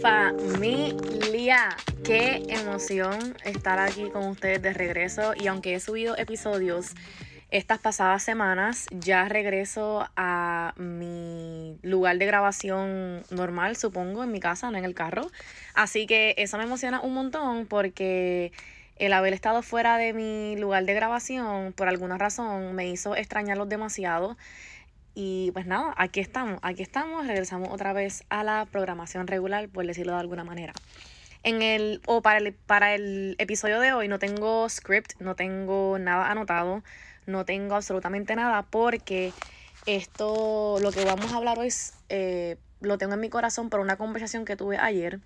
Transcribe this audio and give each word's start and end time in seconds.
familia. 0.00 1.76
Qué 2.04 2.42
emoción 2.48 3.36
estar 3.44 3.78
aquí 3.78 4.10
con 4.10 4.26
ustedes 4.28 4.62
de 4.62 4.72
regreso. 4.72 5.32
Y 5.38 5.46
aunque 5.48 5.74
he 5.74 5.80
subido 5.80 6.16
episodios 6.16 6.94
estas 7.50 7.78
pasadas 7.78 8.22
semanas, 8.22 8.86
ya 8.90 9.28
regreso 9.28 10.06
a 10.16 10.74
mi 10.76 11.78
lugar 11.82 12.18
de 12.18 12.26
grabación 12.26 13.24
normal, 13.30 13.76
supongo, 13.76 14.22
en 14.22 14.30
mi 14.30 14.40
casa, 14.40 14.70
no 14.70 14.78
en 14.78 14.84
el 14.84 14.94
carro. 14.94 15.30
Así 15.74 16.06
que 16.06 16.34
eso 16.38 16.58
me 16.58 16.64
emociona 16.64 17.00
un 17.00 17.14
montón 17.14 17.66
porque 17.66 18.52
el 18.96 19.12
haber 19.12 19.32
estado 19.32 19.62
fuera 19.62 19.96
de 19.96 20.12
mi 20.12 20.56
lugar 20.56 20.84
de 20.84 20.94
grabación, 20.94 21.72
por 21.72 21.88
alguna 21.88 22.18
razón, 22.18 22.74
me 22.74 22.88
hizo 22.88 23.16
extrañarlos 23.16 23.68
demasiado. 23.68 24.36
Y 25.20 25.50
pues 25.50 25.66
nada, 25.66 25.92
aquí 25.96 26.20
estamos, 26.20 26.60
aquí 26.62 26.80
estamos, 26.80 27.26
regresamos 27.26 27.70
otra 27.72 27.92
vez 27.92 28.22
a 28.28 28.44
la 28.44 28.68
programación 28.70 29.26
regular, 29.26 29.68
por 29.68 29.84
decirlo 29.84 30.12
de 30.12 30.20
alguna 30.20 30.44
manera. 30.44 30.72
En 31.42 31.60
el, 31.60 32.00
o 32.06 32.22
para 32.22 32.38
el, 32.38 32.52
para 32.52 32.94
el 32.94 33.34
episodio 33.40 33.80
de 33.80 33.92
hoy 33.92 34.06
no 34.06 34.20
tengo 34.20 34.68
script, 34.68 35.14
no 35.18 35.34
tengo 35.34 35.98
nada 35.98 36.30
anotado, 36.30 36.84
no 37.26 37.44
tengo 37.44 37.74
absolutamente 37.74 38.36
nada 38.36 38.62
porque 38.62 39.32
esto, 39.86 40.78
lo 40.80 40.92
que 40.92 41.04
vamos 41.04 41.32
a 41.32 41.38
hablar 41.38 41.58
hoy, 41.58 41.74
eh, 42.10 42.56
lo 42.80 42.96
tengo 42.96 43.14
en 43.14 43.20
mi 43.20 43.28
corazón 43.28 43.70
por 43.70 43.80
una 43.80 43.96
conversación 43.96 44.44
que 44.44 44.54
tuve 44.54 44.78
ayer 44.78 45.18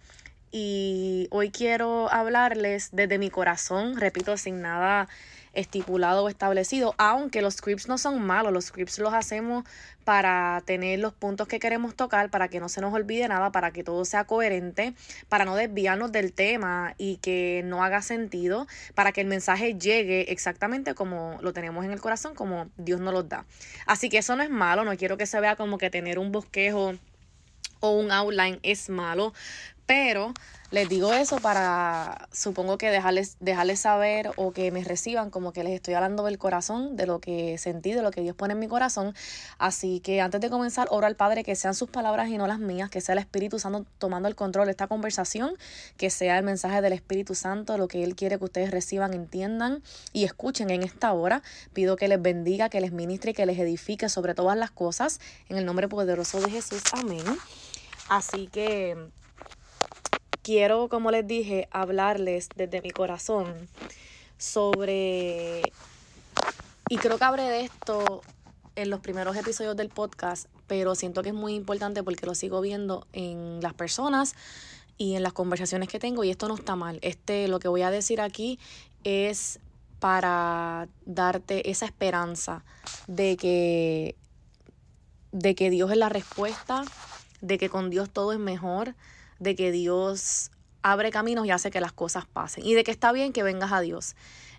y 0.50 1.28
hoy 1.30 1.50
quiero 1.50 2.10
hablarles 2.10 2.88
desde 2.92 3.18
mi 3.18 3.28
corazón, 3.28 4.00
repito, 4.00 4.38
sin 4.38 4.62
nada 4.62 5.10
estipulado 5.52 6.24
o 6.24 6.28
establecido, 6.28 6.94
aunque 6.98 7.42
los 7.42 7.54
scripts 7.54 7.88
no 7.88 7.98
son 7.98 8.22
malos, 8.22 8.52
los 8.52 8.66
scripts 8.66 8.98
los 8.98 9.12
hacemos 9.12 9.64
para 10.04 10.62
tener 10.64 10.98
los 10.98 11.12
puntos 11.12 11.46
que 11.46 11.60
queremos 11.60 11.94
tocar, 11.94 12.30
para 12.30 12.48
que 12.48 12.60
no 12.60 12.68
se 12.68 12.80
nos 12.80 12.92
olvide 12.92 13.28
nada, 13.28 13.52
para 13.52 13.70
que 13.70 13.84
todo 13.84 14.04
sea 14.04 14.24
coherente, 14.24 14.94
para 15.28 15.44
no 15.44 15.54
desviarnos 15.54 16.10
del 16.12 16.32
tema 16.32 16.94
y 16.98 17.16
que 17.18 17.62
no 17.64 17.84
haga 17.84 18.02
sentido, 18.02 18.66
para 18.94 19.12
que 19.12 19.20
el 19.20 19.26
mensaje 19.26 19.74
llegue 19.74 20.32
exactamente 20.32 20.94
como 20.94 21.38
lo 21.42 21.52
tenemos 21.52 21.84
en 21.84 21.92
el 21.92 22.00
corazón, 22.00 22.34
como 22.34 22.68
Dios 22.76 23.00
nos 23.00 23.12
los 23.12 23.28
da. 23.28 23.44
Así 23.86 24.08
que 24.08 24.18
eso 24.18 24.34
no 24.36 24.42
es 24.42 24.50
malo, 24.50 24.84
no 24.84 24.96
quiero 24.96 25.16
que 25.16 25.26
se 25.26 25.40
vea 25.40 25.56
como 25.56 25.78
que 25.78 25.90
tener 25.90 26.18
un 26.18 26.32
bosquejo 26.32 26.94
o 27.82 27.98
un 27.98 28.12
outline 28.12 28.60
es 28.62 28.88
malo, 28.88 29.34
pero 29.86 30.32
les 30.72 30.88
digo 30.88 31.12
eso 31.12 31.36
para, 31.36 32.28
supongo 32.32 32.78
que 32.78 32.90
dejarles, 32.90 33.36
dejarles 33.40 33.80
saber 33.80 34.30
o 34.36 34.52
que 34.52 34.70
me 34.70 34.82
reciban 34.82 35.28
como 35.28 35.52
que 35.52 35.62
les 35.64 35.74
estoy 35.74 35.92
hablando 35.92 36.24
del 36.24 36.38
corazón, 36.38 36.96
de 36.96 37.04
lo 37.04 37.20
que 37.20 37.58
sentí, 37.58 37.92
de 37.92 38.00
lo 38.00 38.10
que 38.10 38.22
Dios 38.22 38.34
pone 38.34 38.54
en 38.54 38.58
mi 38.58 38.68
corazón. 38.68 39.14
Así 39.58 40.00
que 40.00 40.22
antes 40.22 40.40
de 40.40 40.48
comenzar, 40.48 40.88
oro 40.90 41.06
al 41.06 41.14
Padre 41.14 41.44
que 41.44 41.56
sean 41.56 41.74
sus 41.74 41.90
palabras 41.90 42.30
y 42.30 42.38
no 42.38 42.46
las 42.46 42.58
mías, 42.58 42.88
que 42.88 43.02
sea 43.02 43.12
el 43.12 43.18
Espíritu 43.18 43.58
Santo 43.58 43.84
tomando 43.98 44.28
el 44.28 44.34
control 44.34 44.64
de 44.64 44.70
esta 44.70 44.86
conversación, 44.86 45.58
que 45.98 46.08
sea 46.08 46.38
el 46.38 46.44
mensaje 46.44 46.80
del 46.80 46.94
Espíritu 46.94 47.34
Santo, 47.34 47.76
lo 47.76 47.86
que 47.86 48.02
Él 48.02 48.16
quiere 48.16 48.38
que 48.38 48.44
ustedes 48.44 48.70
reciban, 48.70 49.12
entiendan 49.12 49.82
y 50.14 50.24
escuchen 50.24 50.70
en 50.70 50.84
esta 50.84 51.12
hora. 51.12 51.42
Pido 51.74 51.96
que 51.96 52.08
les 52.08 52.22
bendiga, 52.22 52.70
que 52.70 52.80
les 52.80 52.92
ministre 52.92 53.32
y 53.32 53.34
que 53.34 53.44
les 53.44 53.58
edifique 53.58 54.08
sobre 54.08 54.34
todas 54.34 54.56
las 54.56 54.70
cosas. 54.70 55.20
En 55.50 55.58
el 55.58 55.66
nombre 55.66 55.86
poderoso 55.88 56.40
de 56.40 56.50
Jesús. 56.50 56.82
Amén. 56.94 57.24
Así 58.08 58.46
que 58.46 58.96
quiero, 60.42 60.88
como 60.88 61.10
les 61.10 61.26
dije, 61.26 61.68
hablarles 61.70 62.48
desde 62.54 62.82
mi 62.82 62.90
corazón 62.90 63.68
sobre... 64.38 65.62
Y 66.88 66.98
creo 66.98 67.16
que 67.16 67.24
hablé 67.24 67.44
de 67.44 67.60
esto 67.62 68.22
en 68.74 68.90
los 68.90 69.00
primeros 69.00 69.36
episodios 69.36 69.76
del 69.76 69.88
podcast, 69.88 70.48
pero 70.66 70.94
siento 70.94 71.22
que 71.22 71.30
es 71.30 71.34
muy 71.34 71.54
importante 71.54 72.02
porque 72.02 72.26
lo 72.26 72.34
sigo 72.34 72.60
viendo 72.60 73.06
en 73.12 73.60
las 73.60 73.74
personas 73.74 74.34
y 74.98 75.14
en 75.14 75.22
las 75.22 75.32
conversaciones 75.32 75.88
que 75.88 75.98
tengo 75.98 76.24
y 76.24 76.30
esto 76.30 76.48
no 76.48 76.54
está 76.54 76.76
mal. 76.76 76.98
Este 77.02 77.48
lo 77.48 77.58
que 77.60 77.68
voy 77.68 77.82
a 77.82 77.90
decir 77.90 78.20
aquí 78.20 78.58
es 79.04 79.58
para 80.00 80.88
darte 81.06 81.70
esa 81.70 81.86
esperanza 81.86 82.64
de 83.06 83.36
que 83.36 84.16
de 85.32 85.54
que 85.54 85.70
Dios 85.70 85.90
es 85.90 85.96
la 85.96 86.08
respuesta, 86.08 86.84
de 87.40 87.56
que 87.56 87.70
con 87.70 87.88
Dios 87.88 88.10
todo 88.10 88.32
es 88.32 88.38
mejor, 88.38 88.94
de 89.42 89.56
que 89.56 89.72
Dios 89.72 90.50
abre 90.82 91.10
caminos 91.10 91.46
y 91.46 91.50
hace 91.50 91.70
que 91.70 91.80
las 91.80 91.92
cosas 91.92 92.26
pasen. 92.26 92.64
Y 92.64 92.74
de 92.74 92.84
que 92.84 92.90
está 92.90 93.12
bien 93.12 93.32
que 93.32 93.42
vengas 93.42 93.72
a 93.72 93.80
Dios. 93.80 94.14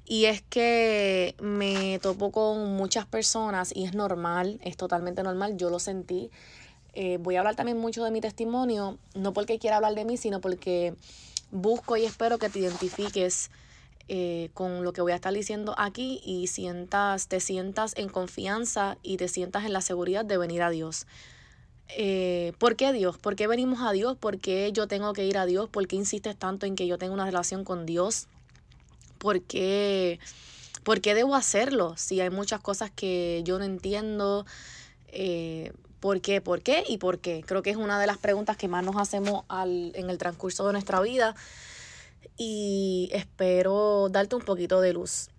Y 0.06 0.26
es 0.26 0.42
que 0.42 1.36
me 1.42 2.00
topo 2.00 2.32
con 2.32 2.76
muchas 2.76 3.06
personas 3.06 3.74
y 3.74 3.86
es 3.86 3.94
normal, 3.94 4.60
es 4.64 4.76
totalmente 4.76 5.24
normal, 5.24 5.56
yo 5.56 5.70
lo 5.70 5.80
sentí. 5.80 6.30
Eh, 6.94 7.18
voy 7.22 7.38
a 7.38 7.40
hablar 7.40 7.56
también 7.56 7.78
mucho 7.78 8.04
de 8.04 8.12
mi 8.12 8.20
testimonio, 8.20 8.98
no 9.16 9.34
porque 9.34 9.60
quiera 9.60 9.78
hablar 9.78 9.96
de 9.96 10.04
mí, 10.04 10.18
sino 10.18 10.42
porque 10.42 10.94
busco 11.52 11.96
y 11.96 12.06
espero 12.06 12.38
que 12.38 12.50
te 12.50 12.60
identifiques 12.60 13.50
eh, 14.10 14.50
con 14.54 14.84
lo 14.84 14.92
que 14.92 15.02
voy 15.02 15.14
a 15.14 15.16
estar 15.16 15.34
diciendo 15.34 15.74
aquí 15.78 16.22
y 16.26 16.48
sientas, 16.48 17.30
te 17.30 17.40
sientas 17.40 17.94
en 17.96 18.10
confianza 18.10 18.98
y 19.02 19.16
te 19.16 19.30
sientas 19.30 19.64
en 19.64 19.72
la 19.72 19.80
seguridad 19.80 20.26
de 20.26 20.38
venir 20.38 20.62
a 20.62 20.70
Dios. 20.70 21.08
Eh, 21.90 22.54
¿Por 22.58 22.76
qué 22.76 22.92
Dios? 22.94 23.18
¿Por 23.18 23.36
qué 23.36 23.48
venimos 23.48 23.82
a 23.82 23.92
Dios? 23.92 24.18
¿Por 24.18 24.40
qué 24.40 24.72
yo 24.72 24.88
tengo 24.88 25.14
que 25.14 25.26
ir 25.26 25.38
a 25.38 25.46
Dios? 25.46 25.70
¿Por 25.70 25.88
qué 25.88 25.96
insistes 25.96 26.36
tanto 26.36 26.66
en 26.66 26.76
que 26.76 26.88
yo 26.88 26.98
tenga 26.98 27.14
una 27.14 27.26
relación 27.26 27.64
con 27.64 27.86
Dios? 27.86 28.28
¿Por 29.20 29.42
qué, 29.42 30.20
¿Por 30.84 31.02
qué 31.02 31.14
debo 31.14 31.36
hacerlo? 31.36 31.96
Si 31.98 32.20
hay 32.20 32.30
muchas 32.30 32.62
cosas 32.62 32.92
que 32.92 33.42
yo 33.46 33.60
no 33.60 33.66
entiendo. 33.66 34.46
Eh, 35.08 35.72
¿Por 36.00 36.20
qué? 36.20 36.42
¿Por 36.42 36.62
qué? 36.62 36.84
¿Y 36.88 36.98
por 36.98 37.20
qué? 37.20 37.44
Creo 37.46 37.62
que 37.62 37.70
es 37.70 37.78
una 37.78 38.00
de 38.00 38.08
las 38.08 38.18
preguntas 38.18 38.58
que 38.58 38.68
más 38.68 38.84
nos 38.84 38.98
hacemos 38.98 39.46
en 39.50 40.10
el 40.10 40.18
transcurso 40.18 40.66
de 40.68 40.74
nuestra 40.74 41.00
vida. 41.00 41.36
Y 42.38 43.10
espero 43.14 44.10
darte 44.10 44.36
un 44.36 44.42
poquito 44.42 44.82
de 44.82 44.94
luz. 44.94 45.30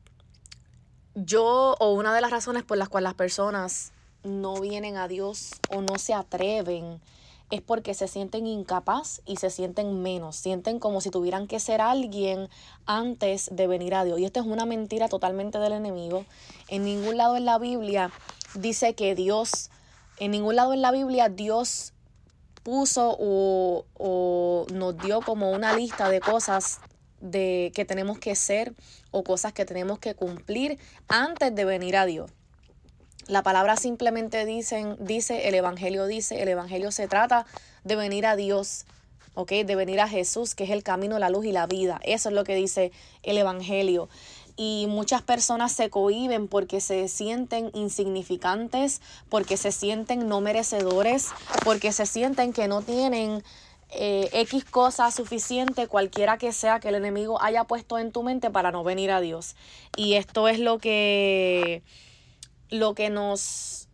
Yo, 1.15 1.77
o 1.79 1.93
una 1.93 2.15
de 2.15 2.21
las 2.21 2.31
razones 2.31 2.63
por 2.63 2.79
las 2.79 2.89
cuales 2.89 3.05
las 3.05 3.15
personas 3.15 3.93
no 4.25 4.61
vienen 4.61 4.97
a 4.97 5.09
Dios 5.09 5.53
o 5.71 5.81
no 5.81 5.99
se 5.99 6.15
atreven 6.15 7.01
es 7.51 7.61
porque 7.61 7.95
se 7.95 8.09
sienten 8.09 8.47
incapaz 8.47 9.21
y 9.27 9.37
se 9.37 9.51
sienten 9.51 10.03
menos, 10.03 10.37
sienten 10.37 10.79
como 10.79 11.01
si 11.01 11.11
tuvieran 11.11 11.47
que 11.47 11.61
ser 11.61 11.81
alguien 11.81 12.49
antes 12.87 13.49
de 13.53 13.67
venir 13.67 13.95
a 13.95 14.05
Dios. 14.05 14.19
Y 14.19 14.25
esto 14.25 14.41
es 14.41 14.47
una 14.47 14.67
mentira 14.67 15.09
totalmente 15.09 15.59
del 15.59 15.73
enemigo. 15.73 16.25
En 16.69 16.85
ningún 16.85 17.17
lado 17.17 17.37
en 17.37 17.45
la 17.45 17.59
Biblia 17.59 18.11
dice 18.55 18.95
que 18.95 19.15
Dios, 19.15 19.71
en 20.19 20.31
ningún 20.31 20.57
lado 20.57 20.73
en 20.73 20.83
la 20.83 20.91
Biblia 20.91 21.29
Dios 21.29 21.93
puso 22.63 23.15
o, 23.21 23.85
o 23.95 24.67
nos 24.73 24.97
dio 24.99 25.21
como 25.21 25.51
una 25.51 25.77
lista 25.77 26.09
de 26.09 26.21
cosas 26.21 26.81
de 27.21 27.73
que 27.75 27.85
tenemos 27.85 28.19
que 28.19 28.35
ser 28.35 28.75
o 29.11 29.23
cosas 29.23 29.53
que 29.53 29.65
tenemos 29.65 29.99
que 29.99 30.15
cumplir 30.15 30.79
antes 31.09 31.55
de 31.55 31.65
venir 31.65 31.97
a 31.97 32.07
Dios. 32.07 32.31
La 33.27 33.43
palabra 33.43 33.77
simplemente 33.77 34.45
dicen, 34.45 34.97
dice, 35.01 35.49
el 35.49 35.55
Evangelio 35.55 36.07
dice, 36.07 36.43
el 36.43 36.49
Evangelio 36.49 36.93
se 36.93 37.09
trata 37.09 37.47
de 37.83 37.97
venir 37.97 38.27
a 38.27 38.37
Dios, 38.37 38.85
¿ok? 39.35 39.51
De 39.51 39.77
venir 39.77 40.01
a 40.01 40.09
Jesús, 40.09 40.55
que 40.55 40.65
es 40.65 40.71
el 40.71 40.83
camino, 40.83 41.19
la 41.19 41.31
luz 41.31 41.47
y 41.47 41.53
la 41.53 41.67
vida. 41.67 42.01
Eso 42.05 42.29
es 42.29 42.35
lo 42.35 42.45
que 42.45 42.55
dice 42.55 42.93
el 43.23 43.39
Evangelio. 43.39 44.09
Y 44.57 44.87
muchas 44.89 45.23
personas 45.23 45.73
se 45.73 45.91
cohiben 45.91 46.49
porque 46.49 46.81
se 46.81 47.09
sienten 47.09 47.71
insignificantes, 47.75 49.01
porque 49.29 49.57
se 49.57 49.73
sienten 49.73 50.29
no 50.29 50.41
merecedores, 50.41 51.31
porque 51.65 51.93
se 51.93 52.07
sienten 52.07 52.53
que 52.53 52.69
no 52.69 52.83
tienen 52.83 53.43
eh, 53.91 54.29
X 54.33 54.65
cosa 54.65 55.11
suficiente, 55.11 55.89
cualquiera 55.89 56.39
que 56.39 56.53
sea 56.53 56.79
que 56.79 56.89
el 56.89 56.97
enemigo 56.97 57.41
haya 57.43 57.65
puesto 57.65 57.99
en 57.99 58.13
tu 58.13 58.23
mente 58.23 58.51
para 58.51 58.71
no 58.71 58.85
venir 58.85 59.11
a 59.11 59.21
Dios. 59.21 59.57
Y 59.97 60.15
esto 60.15 60.47
es 60.47 60.61
lo 60.61 60.79
que 60.79 61.83
lo 62.71 62.95
que 62.95 63.11
nos 63.11 63.89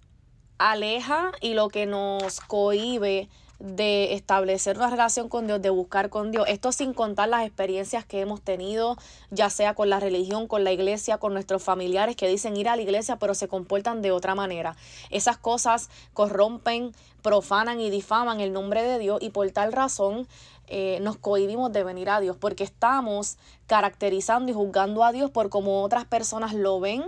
aleja 0.59 1.33
y 1.41 1.55
lo 1.55 1.69
que 1.69 1.87
nos 1.87 2.41
cohibe 2.41 3.29
de 3.61 4.15
establecer 4.15 4.79
una 4.79 4.89
relación 4.89 5.29
con 5.29 5.47
Dios, 5.47 5.61
de 5.61 5.69
buscar 5.69 6.09
con 6.09 6.33
Dios. 6.33 6.47
Esto 6.49 6.73
sin 6.73 6.95
contar 6.95 7.29
las 7.29 7.47
experiencias 7.47 8.07
que 8.07 8.21
hemos 8.21 8.41
tenido, 8.41 8.97
ya 9.31 9.51
sea 9.51 9.75
con 9.75 9.91
la 9.91 10.01
religión, 10.01 10.49
con 10.49 10.65
la 10.65 10.73
iglesia, 10.73 11.19
con 11.19 11.35
nuestros 11.35 11.63
familiares 11.63 12.17
que 12.17 12.27
dicen 12.27 12.57
ir 12.57 12.71
a 12.71 12.77
la 12.77 12.83
iglesia, 12.83 13.17
pero 13.17 13.35
se 13.35 13.49
comportan 13.49 14.01
de 14.01 14.13
otra 14.13 14.35
manera. 14.35 14.77
Esas 15.11 15.37
cosas 15.37 15.91
corrompen, 16.15 16.95
profanan 17.23 17.81
y 17.81 17.91
difaman 17.91 18.41
el 18.41 18.53
nombre 18.55 18.83
de 18.83 18.99
Dios 18.99 19.19
y 19.21 19.29
por 19.29 19.51
tal 19.51 19.73
razón 19.73 20.27
eh, 20.67 20.99
nos 21.03 21.19
cohibimos 21.19 21.71
de 21.71 21.85
venir 21.85 22.09
a 22.09 22.21
Dios, 22.21 22.39
porque 22.39 22.65
estamos 22.65 23.37
caracterizando 23.67 24.51
y 24.51 24.55
juzgando 24.55 25.05
a 25.05 25.13
Dios 25.13 25.31
por 25.31 25.51
cómo 25.51 25.83
otras 25.83 26.07
personas 26.07 26.55
lo 26.55 26.81
ven 26.81 27.03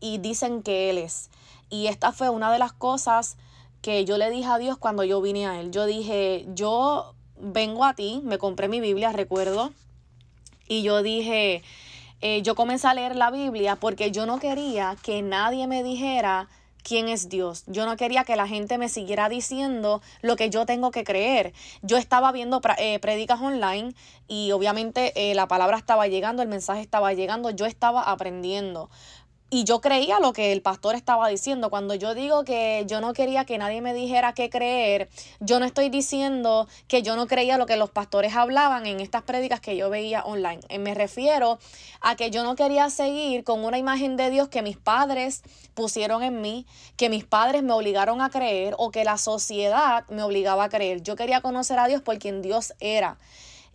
y 0.00 0.18
dicen 0.18 0.62
que 0.62 0.90
Él 0.90 0.98
es. 0.98 1.30
Y 1.70 1.86
esta 1.86 2.12
fue 2.12 2.30
una 2.30 2.52
de 2.52 2.58
las 2.58 2.72
cosas 2.72 3.36
que 3.82 4.04
yo 4.04 4.18
le 4.18 4.30
dije 4.30 4.48
a 4.48 4.58
Dios 4.58 4.78
cuando 4.78 5.04
yo 5.04 5.20
vine 5.20 5.46
a 5.46 5.60
Él. 5.60 5.70
Yo 5.70 5.86
dije, 5.86 6.46
yo 6.54 7.14
vengo 7.40 7.84
a 7.84 7.94
ti, 7.94 8.20
me 8.24 8.38
compré 8.38 8.68
mi 8.68 8.80
Biblia, 8.80 9.12
recuerdo, 9.12 9.72
y 10.66 10.82
yo 10.82 11.02
dije, 11.02 11.62
eh, 12.20 12.42
yo 12.42 12.54
comencé 12.54 12.86
a 12.88 12.94
leer 12.94 13.16
la 13.16 13.30
Biblia 13.30 13.76
porque 13.76 14.10
yo 14.10 14.26
no 14.26 14.38
quería 14.38 14.96
que 15.02 15.22
nadie 15.22 15.66
me 15.66 15.82
dijera 15.82 16.48
quién 16.82 17.08
es 17.08 17.28
Dios. 17.28 17.64
Yo 17.66 17.86
no 17.86 17.96
quería 17.96 18.24
que 18.24 18.36
la 18.36 18.48
gente 18.48 18.78
me 18.78 18.88
siguiera 18.88 19.28
diciendo 19.28 20.00
lo 20.22 20.36
que 20.36 20.50
yo 20.50 20.66
tengo 20.66 20.90
que 20.90 21.04
creer. 21.04 21.52
Yo 21.82 21.96
estaba 21.96 22.32
viendo 22.32 22.60
eh, 22.78 22.98
prédicas 22.98 23.40
online 23.40 23.94
y 24.26 24.52
obviamente 24.52 25.12
eh, 25.14 25.34
la 25.34 25.48
palabra 25.48 25.76
estaba 25.76 26.06
llegando, 26.06 26.42
el 26.42 26.48
mensaje 26.48 26.80
estaba 26.80 27.12
llegando, 27.12 27.50
yo 27.50 27.66
estaba 27.66 28.02
aprendiendo. 28.02 28.90
Y 29.50 29.64
yo 29.64 29.80
creía 29.80 30.20
lo 30.20 30.34
que 30.34 30.52
el 30.52 30.60
pastor 30.60 30.94
estaba 30.94 31.26
diciendo. 31.28 31.70
Cuando 31.70 31.94
yo 31.94 32.14
digo 32.14 32.44
que 32.44 32.84
yo 32.86 33.00
no 33.00 33.14
quería 33.14 33.46
que 33.46 33.56
nadie 33.56 33.80
me 33.80 33.94
dijera 33.94 34.34
qué 34.34 34.50
creer, 34.50 35.08
yo 35.40 35.58
no 35.58 35.64
estoy 35.64 35.88
diciendo 35.88 36.68
que 36.86 37.02
yo 37.02 37.16
no 37.16 37.26
creía 37.26 37.56
lo 37.56 37.64
que 37.64 37.78
los 37.78 37.88
pastores 37.88 38.36
hablaban 38.36 38.84
en 38.84 39.00
estas 39.00 39.22
prédicas 39.22 39.60
que 39.60 39.74
yo 39.74 39.88
veía 39.88 40.22
online. 40.22 40.60
Eh, 40.68 40.78
me 40.78 40.92
refiero 40.92 41.58
a 42.02 42.14
que 42.14 42.30
yo 42.30 42.42
no 42.42 42.56
quería 42.56 42.90
seguir 42.90 43.42
con 43.42 43.64
una 43.64 43.78
imagen 43.78 44.18
de 44.18 44.28
Dios 44.28 44.48
que 44.48 44.60
mis 44.60 44.76
padres 44.76 45.42
pusieron 45.72 46.22
en 46.22 46.42
mí, 46.42 46.66
que 46.96 47.08
mis 47.08 47.24
padres 47.24 47.62
me 47.62 47.72
obligaron 47.72 48.20
a 48.20 48.28
creer 48.28 48.74
o 48.76 48.90
que 48.90 49.04
la 49.04 49.16
sociedad 49.16 50.04
me 50.10 50.22
obligaba 50.22 50.64
a 50.64 50.68
creer. 50.68 51.02
Yo 51.02 51.16
quería 51.16 51.40
conocer 51.40 51.78
a 51.78 51.88
Dios 51.88 52.02
por 52.02 52.18
quien 52.18 52.42
Dios 52.42 52.74
era. 52.80 53.16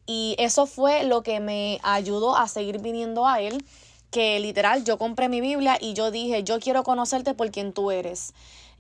Y 0.06 0.36
eso 0.38 0.68
fue 0.68 1.04
lo 1.04 1.24
que 1.24 1.40
me 1.40 1.80
ayudó 1.81 2.36
a 2.36 2.48
seguir 2.48 2.80
viniendo 2.80 3.25
a 3.25 3.42
Él 3.42 3.66
que 4.13 4.39
literal 4.39 4.86
yo 4.86 4.98
compré 4.98 5.27
mi 5.27 5.42
Biblia 5.42 5.77
y 5.81 5.95
yo 5.95 6.12
dije, 6.12 6.44
yo 6.44 6.60
quiero 6.60 6.83
conocerte 6.83 7.33
por 7.33 7.51
quien 7.51 7.74
tú 7.74 7.92
eres. 7.92 8.33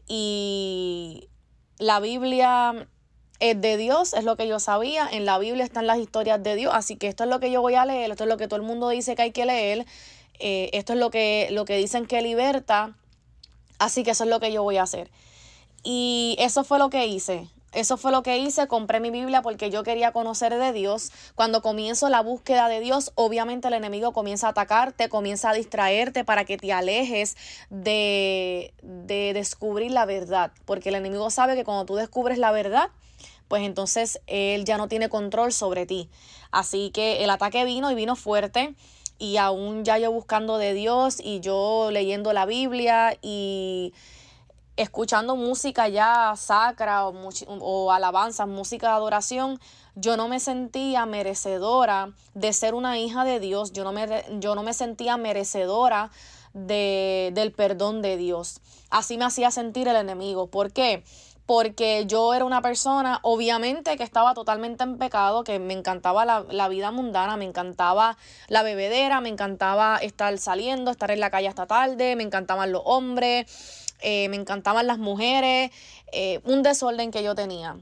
Y 0.07 1.27
la 1.79 1.99
Biblia 1.99 2.87
es 3.39 3.59
de 3.59 3.75
Dios, 3.75 4.13
es 4.13 4.23
lo 4.23 4.37
que 4.37 4.47
yo 4.47 4.59
sabía. 4.59 5.09
En 5.11 5.25
la 5.25 5.39
Biblia 5.39 5.65
están 5.65 5.87
las 5.87 5.97
historias 5.97 6.41
de 6.43 6.55
Dios, 6.55 6.71
así 6.73 6.95
que 6.95 7.07
esto 7.07 7.23
es 7.23 7.29
lo 7.29 7.39
que 7.39 7.51
yo 7.51 7.61
voy 7.61 7.73
a 7.73 7.85
leer, 7.85 8.11
esto 8.11 8.23
es 8.25 8.29
lo 8.29 8.37
que 8.37 8.47
todo 8.47 8.57
el 8.57 8.65
mundo 8.65 8.89
dice 8.89 9.15
que 9.15 9.23
hay 9.23 9.31
que 9.31 9.45
leer, 9.45 9.85
eh, 10.39 10.69
esto 10.73 10.93
es 10.93 10.99
lo 10.99 11.09
que, 11.09 11.49
lo 11.51 11.65
que 11.65 11.77
dicen 11.77 12.05
que 12.05 12.21
liberta, 12.21 12.95
así 13.79 14.03
que 14.03 14.11
eso 14.11 14.23
es 14.25 14.29
lo 14.29 14.39
que 14.39 14.51
yo 14.51 14.61
voy 14.61 14.77
a 14.77 14.83
hacer. 14.83 15.09
Y 15.83 16.35
eso 16.39 16.63
fue 16.63 16.77
lo 16.77 16.89
que 16.89 17.07
hice. 17.07 17.47
Eso 17.73 17.97
fue 17.97 18.11
lo 18.11 18.21
que 18.21 18.37
hice, 18.37 18.67
compré 18.67 18.99
mi 18.99 19.09
Biblia 19.09 19.41
porque 19.41 19.71
yo 19.71 19.83
quería 19.83 20.11
conocer 20.11 20.55
de 20.57 20.71
Dios. 20.73 21.11
Cuando 21.33 21.61
comienzo 21.61 22.07
la 22.09 22.21
búsqueda 22.21 22.67
de 22.67 22.79
Dios, 22.79 23.11
obviamente 23.15 23.67
el 23.67 23.73
enemigo 23.73 24.13
comienza 24.13 24.47
a 24.47 24.49
atacarte, 24.51 25.09
comienza 25.09 25.49
a 25.49 25.53
distraerte 25.53 26.23
para 26.23 26.45
que 26.45 26.57
te 26.57 26.71
alejes 26.71 27.35
de, 27.71 28.73
de 28.83 29.33
descubrir 29.33 29.91
la 29.91 30.05
verdad. 30.05 30.51
Porque 30.65 30.89
el 30.89 30.95
enemigo 30.95 31.31
sabe 31.31 31.55
que 31.55 31.63
cuando 31.63 31.85
tú 31.85 31.95
descubres 31.95 32.37
la 32.37 32.51
verdad, 32.51 32.89
pues 33.47 33.63
entonces 33.63 34.21
él 34.27 34.65
ya 34.65 34.77
no 34.77 34.87
tiene 34.87 35.09
control 35.09 35.51
sobre 35.51 35.85
ti. 35.85 36.09
Así 36.51 36.91
que 36.91 37.23
el 37.23 37.29
ataque 37.31 37.65
vino 37.65 37.89
y 37.89 37.95
vino 37.95 38.15
fuerte 38.15 38.75
y 39.17 39.37
aún 39.37 39.83
ya 39.83 39.97
yo 39.97 40.11
buscando 40.11 40.57
de 40.57 40.73
Dios 40.73 41.19
y 41.23 41.39
yo 41.39 41.89
leyendo 41.91 42.33
la 42.33 42.45
Biblia 42.45 43.17
y 43.21 43.93
escuchando 44.75 45.35
música 45.35 45.87
ya 45.87 46.33
sacra 46.35 47.07
o, 47.07 47.29
o 47.59 47.91
alabanzas, 47.91 48.47
música 48.47 48.87
de 48.87 48.93
adoración, 48.93 49.59
yo 49.95 50.17
no 50.17 50.27
me 50.27 50.39
sentía 50.39 51.05
merecedora 51.05 52.11
de 52.33 52.53
ser 52.53 52.73
una 52.73 52.97
hija 52.97 53.23
de 53.23 53.39
Dios, 53.39 53.73
yo 53.73 53.83
no 53.83 53.91
me, 53.91 54.25
yo 54.39 54.55
no 54.55 54.63
me 54.63 54.73
sentía 54.73 55.17
merecedora 55.17 56.09
de, 56.53 57.31
del 57.33 57.51
perdón 57.51 58.01
de 58.01 58.17
Dios. 58.17 58.59
Así 58.89 59.17
me 59.17 59.25
hacía 59.25 59.51
sentir 59.51 59.87
el 59.87 59.95
enemigo. 59.95 60.47
¿Por 60.47 60.71
qué? 60.71 61.03
Porque 61.45 62.05
yo 62.07 62.33
era 62.33 62.45
una 62.45 62.61
persona, 62.61 63.19
obviamente, 63.21 63.97
que 63.97 64.03
estaba 64.03 64.33
totalmente 64.33 64.83
en 64.83 64.97
pecado, 64.97 65.43
que 65.43 65.59
me 65.59 65.73
encantaba 65.73 66.23
la, 66.23 66.45
la 66.49 66.69
vida 66.69 66.89
mundana, 66.91 67.35
me 67.35 67.43
encantaba 67.43 68.17
la 68.47 68.63
bebedera, 68.63 69.19
me 69.19 69.29
encantaba 69.29 69.97
estar 69.97 70.37
saliendo, 70.37 70.89
estar 70.89 71.11
en 71.11 71.19
la 71.19 71.31
calle 71.31 71.49
hasta 71.49 71.67
tarde, 71.67 72.15
me 72.15 72.23
encantaban 72.23 72.71
los 72.71 72.83
hombres, 72.85 73.82
eh, 74.01 74.29
me 74.29 74.35
encantaban 74.35 74.87
las 74.87 74.97
mujeres, 74.97 75.71
eh, 76.11 76.39
un 76.43 76.63
desorden 76.63 77.11
que 77.11 77.23
yo 77.23 77.35
tenía. 77.35 77.77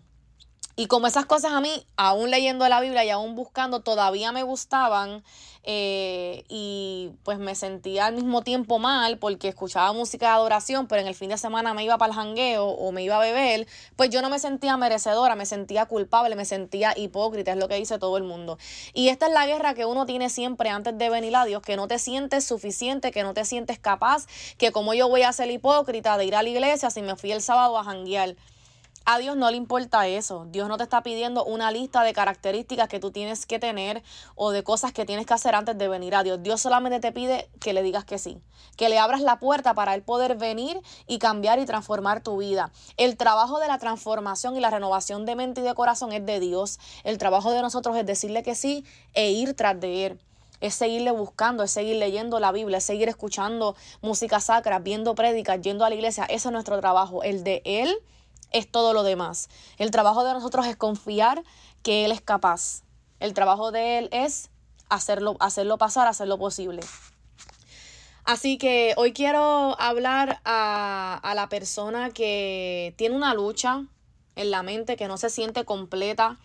Y 0.81 0.87
como 0.87 1.05
esas 1.05 1.27
cosas 1.27 1.51
a 1.51 1.61
mí, 1.61 1.85
aún 1.95 2.31
leyendo 2.31 2.67
la 2.67 2.81
Biblia 2.81 3.05
y 3.05 3.11
aún 3.11 3.35
buscando, 3.35 3.81
todavía 3.81 4.31
me 4.31 4.41
gustaban 4.41 5.23
eh, 5.61 6.43
y 6.49 7.11
pues 7.21 7.37
me 7.37 7.53
sentía 7.53 8.07
al 8.07 8.15
mismo 8.15 8.41
tiempo 8.41 8.79
mal 8.79 9.19
porque 9.19 9.47
escuchaba 9.47 9.93
música 9.93 10.25
de 10.25 10.31
adoración, 10.31 10.87
pero 10.87 11.03
en 11.03 11.07
el 11.07 11.13
fin 11.13 11.29
de 11.29 11.37
semana 11.37 11.75
me 11.75 11.83
iba 11.83 11.99
para 11.99 12.11
el 12.11 12.17
jangueo 12.17 12.65
o 12.65 12.91
me 12.91 13.03
iba 13.03 13.17
a 13.17 13.19
beber, 13.19 13.67
pues 13.95 14.09
yo 14.09 14.23
no 14.23 14.31
me 14.31 14.39
sentía 14.39 14.75
merecedora, 14.75 15.35
me 15.35 15.45
sentía 15.45 15.85
culpable, 15.85 16.35
me 16.35 16.45
sentía 16.45 16.97
hipócrita, 16.97 17.51
es 17.51 17.57
lo 17.59 17.67
que 17.67 17.75
dice 17.75 17.99
todo 17.99 18.17
el 18.17 18.23
mundo. 18.23 18.57
Y 18.95 19.09
esta 19.09 19.27
es 19.27 19.33
la 19.33 19.45
guerra 19.45 19.75
que 19.75 19.85
uno 19.85 20.07
tiene 20.07 20.31
siempre 20.31 20.69
antes 20.69 20.97
de 20.97 21.11
venir 21.11 21.35
a 21.35 21.45
Dios, 21.45 21.61
que 21.61 21.75
no 21.75 21.87
te 21.87 21.99
sientes 21.99 22.43
suficiente, 22.43 23.11
que 23.11 23.21
no 23.21 23.35
te 23.35 23.45
sientes 23.45 23.77
capaz, 23.77 24.25
que 24.57 24.71
como 24.71 24.95
yo 24.95 25.07
voy 25.09 25.21
a 25.21 25.31
ser 25.31 25.51
hipócrita 25.51 26.17
de 26.17 26.25
ir 26.25 26.35
a 26.35 26.41
la 26.41 26.49
iglesia 26.49 26.89
si 26.89 27.03
me 27.03 27.15
fui 27.15 27.31
el 27.31 27.43
sábado 27.43 27.77
a 27.77 27.83
janguear. 27.83 28.35
A 29.03 29.17
Dios 29.17 29.35
no 29.35 29.49
le 29.49 29.57
importa 29.57 30.07
eso. 30.07 30.45
Dios 30.51 30.69
no 30.69 30.77
te 30.77 30.83
está 30.83 31.01
pidiendo 31.01 31.43
una 31.43 31.71
lista 31.71 32.03
de 32.03 32.13
características 32.13 32.87
que 32.87 32.99
tú 32.99 33.09
tienes 33.11 33.47
que 33.47 33.57
tener 33.57 34.03
o 34.35 34.51
de 34.51 34.63
cosas 34.63 34.91
que 34.91 35.05
tienes 35.05 35.25
que 35.25 35.33
hacer 35.33 35.55
antes 35.55 35.75
de 35.75 35.87
venir 35.87 36.13
a 36.13 36.23
Dios. 36.23 36.43
Dios 36.43 36.61
solamente 36.61 36.99
te 36.99 37.11
pide 37.11 37.49
que 37.59 37.73
le 37.73 37.81
digas 37.81 38.05
que 38.05 38.19
sí, 38.19 38.39
que 38.77 38.89
le 38.89 38.99
abras 38.99 39.21
la 39.21 39.39
puerta 39.39 39.73
para 39.73 39.95
él 39.95 40.03
poder 40.03 40.35
venir 40.37 40.79
y 41.07 41.17
cambiar 41.17 41.57
y 41.57 41.65
transformar 41.65 42.21
tu 42.21 42.37
vida. 42.37 42.71
El 42.95 43.17
trabajo 43.17 43.59
de 43.59 43.67
la 43.67 43.79
transformación 43.79 44.55
y 44.55 44.59
la 44.59 44.69
renovación 44.69 45.25
de 45.25 45.35
mente 45.35 45.61
y 45.61 45.63
de 45.63 45.73
corazón 45.73 46.11
es 46.13 46.23
de 46.23 46.39
Dios. 46.39 46.79
El 47.03 47.17
trabajo 47.17 47.51
de 47.51 47.61
nosotros 47.63 47.97
es 47.97 48.05
decirle 48.05 48.43
que 48.43 48.53
sí 48.53 48.85
e 49.13 49.31
ir 49.31 49.55
tras 49.55 49.79
de 49.79 50.05
él 50.05 50.19
es 50.59 50.75
seguirle 50.75 51.09
buscando, 51.09 51.63
es 51.63 51.71
seguir 51.71 51.95
leyendo 51.95 52.39
la 52.39 52.51
Biblia, 52.51 52.77
es 52.77 52.83
seguir 52.83 53.09
escuchando 53.09 53.75
música 54.01 54.39
sacra, 54.39 54.77
viendo 54.77 55.15
prédicas, 55.15 55.59
yendo 55.59 55.83
a 55.85 55.89
la 55.89 55.95
iglesia. 55.95 56.25
Ese 56.25 56.49
es 56.49 56.51
nuestro 56.51 56.79
trabajo, 56.79 57.23
el 57.23 57.43
de 57.43 57.63
Él 57.65 57.97
es 58.51 58.69
todo 58.69 58.93
lo 58.93 59.03
demás. 59.03 59.49
El 59.77 59.91
trabajo 59.91 60.23
de 60.23 60.33
nosotros 60.33 60.65
es 60.67 60.75
confiar 60.75 61.43
que 61.83 62.05
Él 62.05 62.11
es 62.11 62.21
capaz. 62.21 62.83
El 63.19 63.33
trabajo 63.33 63.71
de 63.71 63.97
Él 63.97 64.09
es 64.11 64.49
hacerlo, 64.89 65.37
hacerlo 65.39 65.77
pasar, 65.77 66.07
hacerlo 66.07 66.37
posible. 66.37 66.81
Así 68.23 68.57
que 68.57 68.93
hoy 68.97 69.13
quiero 69.13 69.79
hablar 69.79 70.41
a, 70.45 71.19
a 71.23 71.35
la 71.35 71.49
persona 71.49 72.11
que 72.11 72.93
tiene 72.97 73.15
una 73.15 73.33
lucha 73.33 73.85
en 74.35 74.51
la 74.51 74.63
mente, 74.63 74.95
que 74.95 75.07
no 75.07 75.17
se 75.17 75.29
siente 75.29 75.65
completa, 75.65 76.37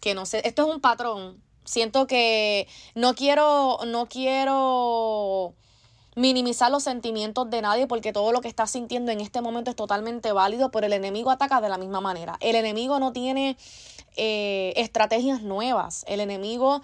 que 0.00 0.14
no 0.14 0.26
sé, 0.26 0.42
esto 0.44 0.66
es 0.68 0.74
un 0.74 0.80
patrón. 0.80 1.42
Siento 1.64 2.06
que 2.06 2.68
no 2.94 3.14
quiero, 3.14 3.78
no 3.86 4.06
quiero 4.06 5.54
minimizar 6.14 6.70
los 6.70 6.84
sentimientos 6.84 7.50
de 7.50 7.62
nadie 7.62 7.86
porque 7.86 8.12
todo 8.12 8.32
lo 8.32 8.40
que 8.40 8.48
estás 8.48 8.70
sintiendo 8.70 9.10
en 9.12 9.20
este 9.20 9.40
momento 9.40 9.70
es 9.70 9.76
totalmente 9.76 10.32
válido, 10.32 10.70
pero 10.70 10.86
el 10.86 10.92
enemigo 10.92 11.30
ataca 11.30 11.60
de 11.60 11.68
la 11.68 11.78
misma 11.78 12.00
manera. 12.00 12.36
El 12.40 12.56
enemigo 12.56 12.98
no 13.00 13.12
tiene 13.12 13.56
eh, 14.16 14.72
estrategias 14.76 15.42
nuevas. 15.42 16.04
El 16.08 16.20
enemigo 16.20 16.82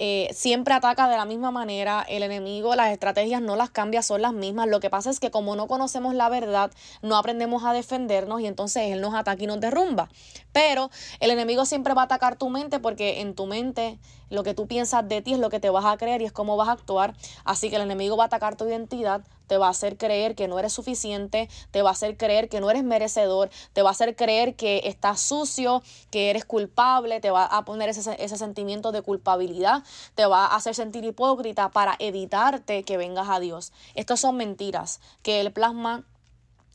eh, 0.00 0.28
siempre 0.32 0.74
ataca 0.74 1.08
de 1.08 1.16
la 1.16 1.24
misma 1.24 1.50
manera, 1.50 2.06
el 2.08 2.22
enemigo, 2.22 2.76
las 2.76 2.92
estrategias 2.92 3.42
no 3.42 3.56
las 3.56 3.70
cambia, 3.70 4.00
son 4.00 4.22
las 4.22 4.32
mismas. 4.32 4.68
Lo 4.68 4.78
que 4.78 4.90
pasa 4.90 5.10
es 5.10 5.18
que 5.18 5.32
como 5.32 5.56
no 5.56 5.66
conocemos 5.66 6.14
la 6.14 6.28
verdad, 6.28 6.70
no 7.02 7.16
aprendemos 7.16 7.64
a 7.64 7.72
defendernos 7.72 8.40
y 8.40 8.46
entonces 8.46 8.92
él 8.92 9.00
nos 9.00 9.14
ataca 9.14 9.42
y 9.42 9.48
nos 9.48 9.58
derrumba. 9.58 10.08
Pero 10.52 10.90
el 11.18 11.32
enemigo 11.32 11.66
siempre 11.66 11.94
va 11.94 12.02
a 12.02 12.04
atacar 12.04 12.36
tu 12.36 12.48
mente 12.48 12.78
porque 12.78 13.20
en 13.20 13.34
tu 13.34 13.46
mente 13.46 13.98
lo 14.30 14.44
que 14.44 14.54
tú 14.54 14.68
piensas 14.68 15.08
de 15.08 15.20
ti 15.20 15.32
es 15.32 15.40
lo 15.40 15.50
que 15.50 15.58
te 15.58 15.70
vas 15.70 15.84
a 15.84 15.96
creer 15.96 16.22
y 16.22 16.26
es 16.26 16.32
cómo 16.32 16.56
vas 16.56 16.68
a 16.68 16.72
actuar. 16.72 17.14
Así 17.44 17.68
que 17.68 17.76
el 17.76 17.82
enemigo 17.82 18.16
va 18.16 18.24
a 18.24 18.26
atacar 18.26 18.54
tu 18.54 18.68
identidad, 18.68 19.22
te 19.48 19.58
va 19.58 19.66
a 19.66 19.70
hacer 19.70 19.96
creer 19.96 20.36
que 20.36 20.46
no 20.46 20.58
eres 20.58 20.72
suficiente, 20.72 21.48
te 21.72 21.82
va 21.82 21.88
a 21.88 21.92
hacer 21.92 22.16
creer 22.16 22.48
que 22.48 22.60
no 22.60 22.70
eres 22.70 22.84
merecedor, 22.84 23.50
te 23.72 23.82
va 23.82 23.88
a 23.88 23.92
hacer 23.92 24.14
creer 24.14 24.54
que 24.54 24.82
estás 24.84 25.20
sucio, 25.20 25.82
que 26.10 26.30
eres 26.30 26.44
culpable, 26.44 27.20
te 27.20 27.30
va 27.30 27.44
a 27.44 27.64
poner 27.64 27.88
ese, 27.88 28.14
ese 28.22 28.36
sentimiento 28.36 28.92
de 28.92 29.02
culpabilidad, 29.02 29.82
te 30.14 30.26
va 30.26 30.46
a 30.46 30.54
hacer 30.54 30.76
sentir 30.76 31.04
hipócrita 31.04 31.70
para 31.70 31.96
evitarte 31.98 32.84
que 32.84 32.96
vengas 32.96 33.28
a 33.28 33.40
Dios. 33.40 33.72
Estas 33.94 34.20
son 34.20 34.36
mentiras 34.36 35.00
que 35.22 35.40
Él 35.40 35.52
plasma 35.52 36.04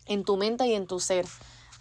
en 0.08 0.26
tu 0.26 0.38
mente 0.38 0.68
y 0.68 0.74
en 0.74 0.88
tu 0.88 1.00
ser. 1.00 1.26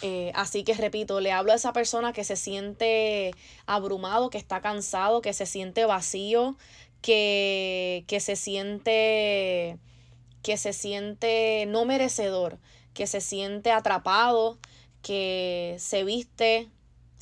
Eh, 0.02 0.32
así 0.34 0.64
que 0.64 0.74
repito, 0.74 1.20
le 1.20 1.32
hablo 1.32 1.52
a 1.52 1.54
esa 1.54 1.72
persona 1.72 2.12
que 2.12 2.24
se 2.24 2.36
siente 2.36 3.32
abrumado, 3.66 4.30
que 4.30 4.38
está 4.38 4.60
cansado, 4.60 5.22
que 5.22 5.32
se 5.32 5.46
siente 5.46 5.84
vacío, 5.84 6.56
que, 7.00 8.04
que 8.08 8.20
se 8.20 8.34
siente 8.34 9.78
que 10.42 10.56
se 10.56 10.72
siente 10.72 11.64
no 11.66 11.84
merecedor, 11.84 12.58
que 12.94 13.06
se 13.06 13.20
siente 13.20 13.70
atrapado, 13.70 14.58
que 15.02 15.76
se 15.78 16.04
viste 16.04 16.70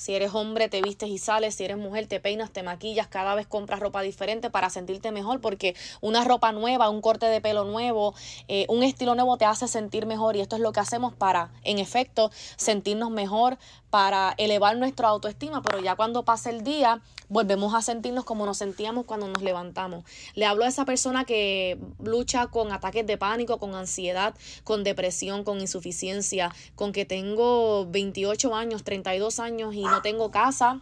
si 0.00 0.14
eres 0.14 0.32
hombre, 0.32 0.70
te 0.70 0.80
vistes 0.80 1.10
y 1.10 1.18
sales. 1.18 1.54
Si 1.54 1.62
eres 1.62 1.76
mujer, 1.76 2.06
te 2.06 2.20
peinas, 2.20 2.50
te 2.50 2.62
maquillas. 2.62 3.06
Cada 3.08 3.34
vez 3.34 3.46
compras 3.46 3.80
ropa 3.80 4.00
diferente 4.00 4.48
para 4.48 4.70
sentirte 4.70 5.12
mejor 5.12 5.42
porque 5.42 5.76
una 6.00 6.24
ropa 6.24 6.52
nueva, 6.52 6.88
un 6.88 7.02
corte 7.02 7.26
de 7.26 7.42
pelo 7.42 7.64
nuevo, 7.64 8.14
eh, 8.48 8.64
un 8.70 8.82
estilo 8.82 9.14
nuevo 9.14 9.36
te 9.36 9.44
hace 9.44 9.68
sentir 9.68 10.06
mejor. 10.06 10.36
Y 10.36 10.40
esto 10.40 10.56
es 10.56 10.62
lo 10.62 10.72
que 10.72 10.80
hacemos 10.80 11.12
para, 11.12 11.52
en 11.64 11.78
efecto, 11.78 12.30
sentirnos 12.56 13.10
mejor, 13.10 13.58
para 13.90 14.34
elevar 14.38 14.76
nuestra 14.76 15.08
autoestima, 15.08 15.62
pero 15.62 15.80
ya 15.80 15.96
cuando 15.96 16.24
pasa 16.24 16.50
el 16.50 16.62
día 16.62 17.02
volvemos 17.28 17.74
a 17.74 17.82
sentirnos 17.82 18.24
como 18.24 18.46
nos 18.46 18.58
sentíamos 18.58 19.04
cuando 19.04 19.28
nos 19.28 19.42
levantamos. 19.42 20.04
Le 20.34 20.46
hablo 20.46 20.64
a 20.64 20.68
esa 20.68 20.84
persona 20.84 21.24
que 21.24 21.78
lucha 22.02 22.46
con 22.46 22.72
ataques 22.72 23.06
de 23.06 23.18
pánico, 23.18 23.58
con 23.58 23.74
ansiedad, 23.74 24.34
con 24.64 24.84
depresión, 24.84 25.44
con 25.44 25.60
insuficiencia, 25.60 26.54
con 26.74 26.92
que 26.92 27.04
tengo 27.04 27.86
28 27.90 28.54
años, 28.54 28.84
32 28.84 29.40
años 29.40 29.74
y 29.74 29.82
no 29.82 30.02
tengo 30.02 30.30
casa 30.30 30.80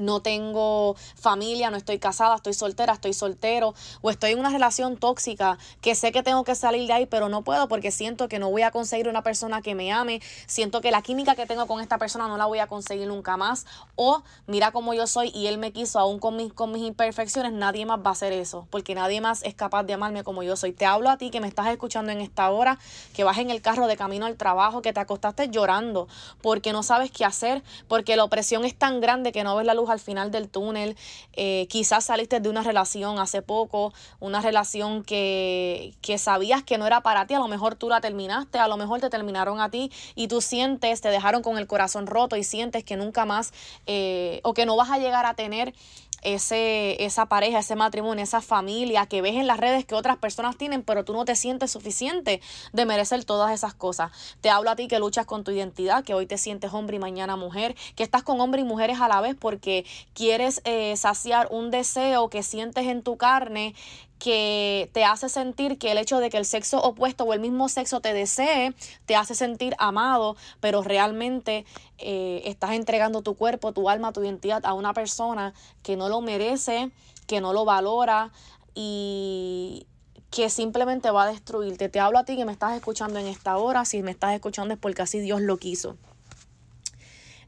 no 0.00 0.20
tengo 0.20 0.96
familia, 1.14 1.70
no 1.70 1.76
estoy 1.76 1.98
casada, 1.98 2.36
estoy 2.36 2.54
soltera, 2.54 2.94
estoy 2.94 3.12
soltero, 3.12 3.74
o 4.00 4.10
estoy 4.10 4.32
en 4.32 4.38
una 4.38 4.50
relación 4.50 4.96
tóxica 4.96 5.58
que 5.80 5.94
sé 5.94 6.12
que 6.12 6.22
tengo 6.22 6.44
que 6.44 6.54
salir 6.54 6.86
de 6.86 6.92
ahí, 6.92 7.06
pero 7.06 7.28
no 7.28 7.42
puedo 7.42 7.68
porque 7.68 7.90
siento 7.90 8.28
que 8.28 8.38
no 8.38 8.50
voy 8.50 8.62
a 8.62 8.70
conseguir 8.70 9.08
una 9.08 9.22
persona 9.22 9.62
que 9.62 9.74
me 9.74 9.92
ame, 9.92 10.20
siento 10.46 10.80
que 10.80 10.90
la 10.90 11.02
química 11.02 11.34
que 11.34 11.46
tengo 11.46 11.66
con 11.66 11.80
esta 11.80 11.98
persona 11.98 12.28
no 12.28 12.36
la 12.36 12.46
voy 12.46 12.58
a 12.58 12.66
conseguir 12.66 13.06
nunca 13.06 13.36
más, 13.36 13.66
o 13.96 14.22
mira 14.46 14.72
cómo 14.72 14.94
yo 14.94 15.06
soy 15.06 15.30
y 15.34 15.46
él 15.46 15.58
me 15.58 15.72
quiso 15.72 15.98
aún 15.98 16.18
con 16.18 16.36
mis, 16.36 16.52
con 16.52 16.72
mis 16.72 16.82
imperfecciones, 16.82 17.52
nadie 17.52 17.86
más 17.86 18.00
va 18.00 18.10
a 18.10 18.12
hacer 18.12 18.32
eso, 18.32 18.66
porque 18.70 18.94
nadie 18.94 19.20
más 19.20 19.42
es 19.42 19.54
capaz 19.54 19.84
de 19.84 19.92
amarme 19.92 20.24
como 20.24 20.42
yo 20.42 20.56
soy. 20.56 20.72
Te 20.72 20.86
hablo 20.86 21.10
a 21.10 21.18
ti 21.18 21.30
que 21.30 21.40
me 21.40 21.48
estás 21.48 21.68
escuchando 21.68 22.12
en 22.12 22.20
esta 22.20 22.50
hora, 22.50 22.78
que 23.14 23.24
vas 23.24 23.38
en 23.38 23.50
el 23.50 23.60
carro 23.60 23.86
de 23.86 23.96
camino 23.96 24.26
al 24.26 24.36
trabajo, 24.36 24.82
que 24.82 24.92
te 24.92 25.00
acostaste 25.00 25.48
llorando 25.48 26.08
porque 26.40 26.72
no 26.72 26.82
sabes 26.82 27.10
qué 27.10 27.24
hacer, 27.24 27.62
porque 27.88 28.16
la 28.16 28.24
opresión 28.24 28.64
es 28.64 28.74
tan 28.74 29.00
grande 29.00 29.32
que 29.32 29.44
no 29.44 29.56
ves 29.56 29.66
la 29.66 29.74
luz 29.74 29.89
al 29.90 30.00
final 30.00 30.30
del 30.30 30.48
túnel. 30.48 30.96
Eh, 31.34 31.66
quizás 31.68 32.04
saliste 32.04 32.40
de 32.40 32.48
una 32.48 32.62
relación 32.62 33.18
hace 33.18 33.42
poco, 33.42 33.92
una 34.18 34.40
relación 34.40 35.02
que, 35.04 35.94
que 36.00 36.18
sabías 36.18 36.62
que 36.62 36.78
no 36.78 36.86
era 36.86 37.02
para 37.02 37.26
ti, 37.26 37.34
a 37.34 37.38
lo 37.38 37.48
mejor 37.48 37.74
tú 37.74 37.88
la 37.88 38.00
terminaste, 38.00 38.58
a 38.58 38.68
lo 38.68 38.76
mejor 38.76 39.00
te 39.00 39.10
terminaron 39.10 39.60
a 39.60 39.70
ti 39.70 39.90
y 40.14 40.28
tú 40.28 40.40
sientes, 40.40 41.00
te 41.00 41.08
dejaron 41.08 41.42
con 41.42 41.58
el 41.58 41.66
corazón 41.66 42.06
roto 42.06 42.36
y 42.36 42.44
sientes 42.44 42.84
que 42.84 42.96
nunca 42.96 43.24
más 43.24 43.52
eh, 43.86 44.40
o 44.44 44.54
que 44.54 44.66
no 44.66 44.76
vas 44.76 44.90
a 44.90 44.98
llegar 44.98 45.26
a 45.26 45.34
tener 45.34 45.74
ese, 46.22 47.02
esa 47.04 47.26
pareja, 47.26 47.58
ese 47.58 47.76
matrimonio, 47.76 48.22
esa 48.22 48.40
familia 48.40 49.06
que 49.06 49.22
ves 49.22 49.36
en 49.36 49.46
las 49.46 49.58
redes 49.58 49.84
que 49.84 49.94
otras 49.94 50.16
personas 50.16 50.56
tienen, 50.56 50.82
pero 50.82 51.04
tú 51.04 51.12
no 51.12 51.24
te 51.24 51.36
sientes 51.36 51.70
suficiente 51.70 52.40
de 52.72 52.86
merecer 52.86 53.24
todas 53.24 53.52
esas 53.52 53.74
cosas. 53.74 54.10
Te 54.40 54.50
hablo 54.50 54.70
a 54.70 54.76
ti 54.76 54.88
que 54.88 54.98
luchas 54.98 55.26
con 55.26 55.44
tu 55.44 55.50
identidad, 55.50 56.04
que 56.04 56.14
hoy 56.14 56.26
te 56.26 56.38
sientes 56.38 56.72
hombre 56.72 56.96
y 56.96 57.00
mañana 57.00 57.36
mujer, 57.36 57.74
que 57.96 58.02
estás 58.02 58.22
con 58.22 58.40
hombres 58.40 58.64
y 58.64 58.68
mujeres 58.68 59.00
a 59.00 59.08
la 59.08 59.20
vez 59.20 59.36
porque 59.38 59.84
quieres 60.14 60.60
eh, 60.64 60.96
saciar 60.96 61.48
un 61.50 61.70
deseo 61.70 62.28
que 62.28 62.42
sientes 62.42 62.86
en 62.86 63.02
tu 63.02 63.16
carne 63.16 63.74
que 64.20 64.90
te 64.92 65.04
hace 65.04 65.28
sentir 65.28 65.78
que 65.78 65.90
el 65.90 65.98
hecho 65.98 66.20
de 66.20 66.30
que 66.30 66.36
el 66.36 66.44
sexo 66.44 66.80
opuesto 66.80 67.24
o 67.24 67.32
el 67.32 67.40
mismo 67.40 67.68
sexo 67.68 68.00
te 68.00 68.12
desee, 68.12 68.74
te 69.06 69.16
hace 69.16 69.34
sentir 69.34 69.74
amado, 69.78 70.36
pero 70.60 70.82
realmente 70.82 71.64
eh, 71.98 72.42
estás 72.44 72.72
entregando 72.72 73.22
tu 73.22 73.34
cuerpo, 73.34 73.72
tu 73.72 73.88
alma, 73.88 74.12
tu 74.12 74.22
identidad 74.22 74.64
a 74.66 74.74
una 74.74 74.92
persona 74.92 75.54
que 75.82 75.96
no 75.96 76.08
lo 76.08 76.20
merece, 76.20 76.90
que 77.26 77.40
no 77.40 77.52
lo 77.52 77.64
valora 77.64 78.30
y 78.74 79.86
que 80.30 80.50
simplemente 80.50 81.10
va 81.10 81.24
a 81.24 81.32
destruirte. 81.32 81.88
Te 81.88 81.98
hablo 81.98 82.18
a 82.18 82.24
ti 82.24 82.36
que 82.36 82.44
me 82.44 82.52
estás 82.52 82.76
escuchando 82.76 83.18
en 83.18 83.26
esta 83.26 83.56
hora, 83.56 83.84
si 83.86 84.02
me 84.02 84.10
estás 84.10 84.34
escuchando 84.34 84.74
es 84.74 84.78
porque 84.78 85.02
así 85.02 85.18
Dios 85.18 85.40
lo 85.40 85.56
quiso. 85.56 85.96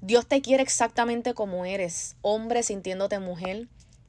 Dios 0.01 0.27
te 0.27 0.41
quiere 0.41 0.63
exactamente 0.63 1.35
como 1.35 1.67
eres, 1.67 2.17
hombre 2.23 2.63
sintiéndote 2.63 3.21
mujer, 3.21 3.69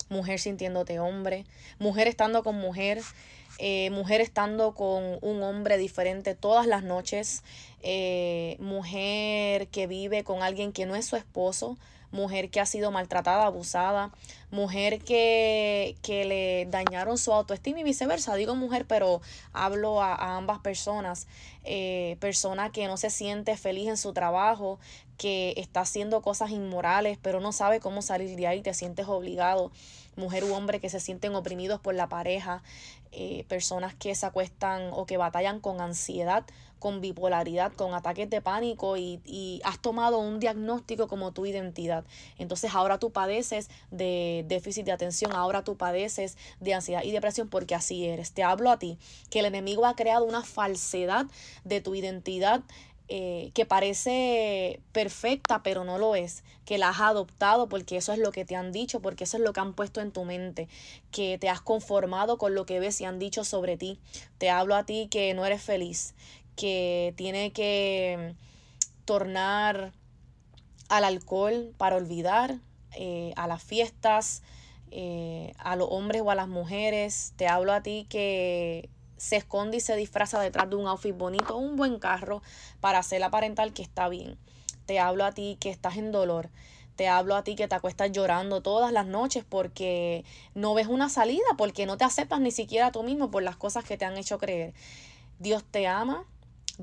mujer 0.09 0.39
sintiéndote 0.39 0.99
hombre, 0.99 1.45
mujer 1.79 2.07
estando 2.07 2.43
con 2.43 2.55
mujer, 2.55 3.01
eh, 3.59 3.89
mujer 3.91 4.21
estando 4.21 4.73
con 4.73 5.19
un 5.21 5.43
hombre 5.43 5.77
diferente 5.77 6.35
todas 6.35 6.67
las 6.67 6.83
noches, 6.83 7.43
eh, 7.81 8.57
mujer 8.59 9.67
que 9.67 9.87
vive 9.87 10.23
con 10.23 10.41
alguien 10.41 10.71
que 10.71 10.85
no 10.85 10.95
es 10.95 11.05
su 11.05 11.15
esposo, 11.15 11.77
mujer 12.13 12.49
que 12.49 12.61
ha 12.61 12.65
sido 12.65 12.91
maltratada, 12.91 13.45
abusada, 13.45 14.11
mujer 14.51 14.99
que, 14.99 15.97
que 16.01 16.23
le 16.23 16.65
dañaron 16.69 17.17
su 17.17 17.33
autoestima 17.33 17.79
y 17.79 17.83
viceversa. 17.83 18.35
Digo 18.35 18.55
mujer, 18.55 18.85
pero 18.87 19.21
hablo 19.51 20.01
a, 20.01 20.37
ambas 20.37 20.59
personas. 20.59 21.27
Eh, 21.65 22.17
persona 22.19 22.71
que 22.71 22.87
no 22.87 22.95
se 22.97 23.09
siente 23.09 23.57
feliz 23.57 23.89
en 23.89 23.97
su 23.97 24.13
trabajo, 24.13 24.79
que 25.17 25.53
está 25.57 25.81
haciendo 25.81 26.21
cosas 26.21 26.51
inmorales, 26.51 27.17
pero 27.21 27.41
no 27.41 27.51
sabe 27.51 27.79
cómo 27.79 28.01
salir 28.01 28.35
de 28.37 28.47
ahí, 28.47 28.61
te 28.61 28.73
sientes 28.73 29.07
obligado 29.07 29.71
mujer 30.15 30.43
u 30.43 30.53
hombre 30.53 30.79
que 30.79 30.89
se 30.89 30.99
sienten 30.99 31.35
oprimidos 31.35 31.79
por 31.79 31.95
la 31.95 32.07
pareja, 32.07 32.61
eh, 33.11 33.45
personas 33.47 33.93
que 33.95 34.13
se 34.15 34.25
acuestan 34.25 34.89
o 34.91 35.05
que 35.05 35.17
batallan 35.17 35.59
con 35.59 35.81
ansiedad, 35.81 36.43
con 36.83 36.99
bipolaridad, 36.99 37.71
con 37.71 37.93
ataques 37.93 38.29
de 38.29 38.41
pánico 38.41 38.97
y, 38.97 39.21
y, 39.23 39.61
has 39.63 39.79
tomado 39.79 40.19
un 40.19 40.41
diagnóstico 40.41 41.07
como 41.07 41.31
tu 41.31 41.45
identidad. 41.45 42.03
Entonces 42.37 42.75
ahora 42.75 42.99
tú 42.99 43.09
padeces 43.09 43.69
de 43.89 44.43
déficit 44.49 44.85
de 44.85 44.91
atención, 44.91 45.31
ahora 45.31 45.63
tú 45.63 45.77
padeces 45.77 46.37
de 46.59 46.73
ansiedad 46.73 47.01
y 47.03 47.11
depresión 47.11 47.47
porque 47.47 47.73
así 47.73 48.05
eres. 48.05 48.33
Te 48.33 48.43
hablo 48.43 48.69
a 48.69 48.79
ti, 48.79 48.97
que 49.29 49.39
el 49.39 49.45
enemigo 49.45 49.85
ha 49.85 49.95
creado 49.95 50.25
una 50.25 50.43
falsedad 50.43 51.25
de 51.63 51.79
tu 51.79 51.95
identidad 51.95 52.63
eh, 53.09 53.51
que 53.53 53.65
parece 53.65 54.79
perfecta, 54.93 55.61
pero 55.61 55.83
no 55.83 55.97
lo 55.97 56.15
es, 56.15 56.43
que 56.65 56.77
la 56.77 56.89
has 56.89 57.01
adoptado 57.01 57.67
porque 57.67 57.97
eso 57.97 58.13
es 58.13 58.17
lo 58.17 58.31
que 58.31 58.45
te 58.45 58.55
han 58.55 58.71
dicho, 58.71 59.01
porque 59.01 59.25
eso 59.25 59.37
es 59.37 59.43
lo 59.43 59.51
que 59.51 59.59
han 59.59 59.73
puesto 59.73 59.99
en 59.99 60.11
tu 60.11 60.23
mente, 60.23 60.69
que 61.11 61.37
te 61.37 61.49
has 61.49 61.59
conformado 61.59 62.37
con 62.37 62.55
lo 62.55 62.65
que 62.65 62.79
ves 62.79 63.01
y 63.01 63.05
han 63.05 63.19
dicho 63.19 63.43
sobre 63.43 63.75
ti. 63.75 63.99
Te 64.37 64.49
hablo 64.49 64.73
a 64.73 64.85
ti 64.85 65.09
que 65.11 65.33
no 65.33 65.45
eres 65.45 65.61
feliz, 65.61 66.15
que 66.55 67.13
tiene 67.17 67.51
que 67.51 68.35
tornar 69.05 69.93
al 70.89 71.03
alcohol 71.03 71.73
para 71.77 71.95
olvidar, 71.95 72.59
eh, 72.95 73.33
a 73.35 73.47
las 73.47 73.63
fiestas, 73.63 74.43
eh, 74.91 75.53
a 75.57 75.75
los 75.75 75.87
hombres 75.89 76.21
o 76.23 76.31
a 76.31 76.35
las 76.35 76.47
mujeres. 76.47 77.33
Te 77.35 77.47
hablo 77.47 77.73
a 77.73 77.81
ti 77.81 78.05
que 78.09 78.89
se 79.17 79.37
esconde 79.37 79.77
y 79.77 79.79
se 79.79 79.95
disfraza 79.95 80.39
detrás 80.39 80.69
de 80.69 80.75
un 80.75 80.87
outfit 80.87 81.15
bonito, 81.15 81.57
un 81.57 81.75
buen 81.75 81.97
carro, 81.99 82.41
para 82.79 82.99
hacer 82.99 83.23
aparentar 83.23 83.73
que 83.73 83.81
está 83.81 84.09
bien. 84.09 84.37
Te 84.85 84.99
hablo 84.99 85.25
a 85.25 85.31
ti 85.31 85.57
que 85.59 85.69
estás 85.69 85.97
en 85.97 86.11
dolor. 86.11 86.49
Te 86.95 87.07
hablo 87.07 87.35
a 87.35 87.43
ti 87.43 87.55
que 87.55 87.67
te 87.67 87.73
acuestas 87.73 88.11
llorando 88.11 88.61
todas 88.61 88.91
las 88.91 89.07
noches 89.07 89.43
porque 89.47 90.25
no 90.53 90.75
ves 90.75 90.87
una 90.87 91.09
salida, 91.09 91.45
porque 91.57 91.87
no 91.87 91.97
te 91.97 92.03
aceptas 92.03 92.39
ni 92.39 92.51
siquiera 92.51 92.91
tú 92.91 93.01
mismo 93.01 93.31
por 93.31 93.41
las 93.41 93.55
cosas 93.55 93.83
que 93.83 93.97
te 93.97 94.05
han 94.05 94.17
hecho 94.17 94.37
creer. 94.37 94.73
Dios 95.39 95.63
te 95.63 95.87
ama, 95.87 96.25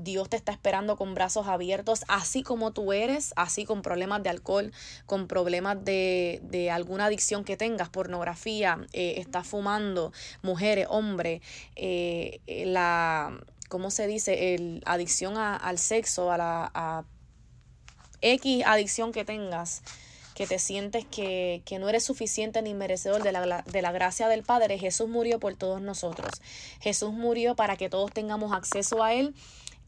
Dios 0.03 0.29
te 0.29 0.37
está 0.37 0.51
esperando 0.51 0.95
con 0.97 1.13
brazos 1.13 1.47
abiertos, 1.47 2.03
así 2.07 2.43
como 2.43 2.71
tú 2.71 2.93
eres, 2.93 3.33
así 3.35 3.65
con 3.65 3.81
problemas 3.81 4.23
de 4.23 4.29
alcohol, 4.29 4.71
con 5.05 5.27
problemas 5.27 5.83
de, 5.83 6.39
de 6.43 6.71
alguna 6.71 7.05
adicción 7.05 7.43
que 7.43 7.57
tengas, 7.57 7.89
pornografía, 7.89 8.79
eh, 8.93 9.15
estás 9.17 9.47
fumando, 9.47 10.11
mujeres, 10.41 10.87
hombres, 10.89 11.41
eh, 11.75 12.39
eh, 12.47 12.65
la, 12.65 13.39
¿cómo 13.69 13.91
se 13.91 14.07
dice? 14.07 14.55
El, 14.55 14.81
adicción 14.85 15.37
al 15.37 15.77
sexo, 15.77 16.31
a 16.31 16.37
la 16.37 16.71
a 16.73 17.03
X 18.21 18.63
adicción 18.65 19.11
que 19.11 19.25
tengas 19.25 19.81
que 20.35 20.47
te 20.47 20.59
sientes 20.59 21.05
que, 21.05 21.61
que, 21.65 21.77
no 21.77 21.89
eres 21.89 22.03
suficiente 22.03 22.61
ni 22.61 22.73
merecedor 22.73 23.21
de 23.21 23.31
la, 23.31 23.63
de 23.63 23.81
la 23.81 23.91
gracia 23.91 24.27
del 24.27 24.43
Padre, 24.43 24.79
Jesús 24.79 25.09
murió 25.09 25.39
por 25.39 25.55
todos 25.55 25.81
nosotros. 25.81 26.31
Jesús 26.79 27.11
murió 27.11 27.55
para 27.55 27.75
que 27.75 27.89
todos 27.89 28.11
tengamos 28.11 28.53
acceso 28.53 29.03
a 29.03 29.13
Él 29.13 29.35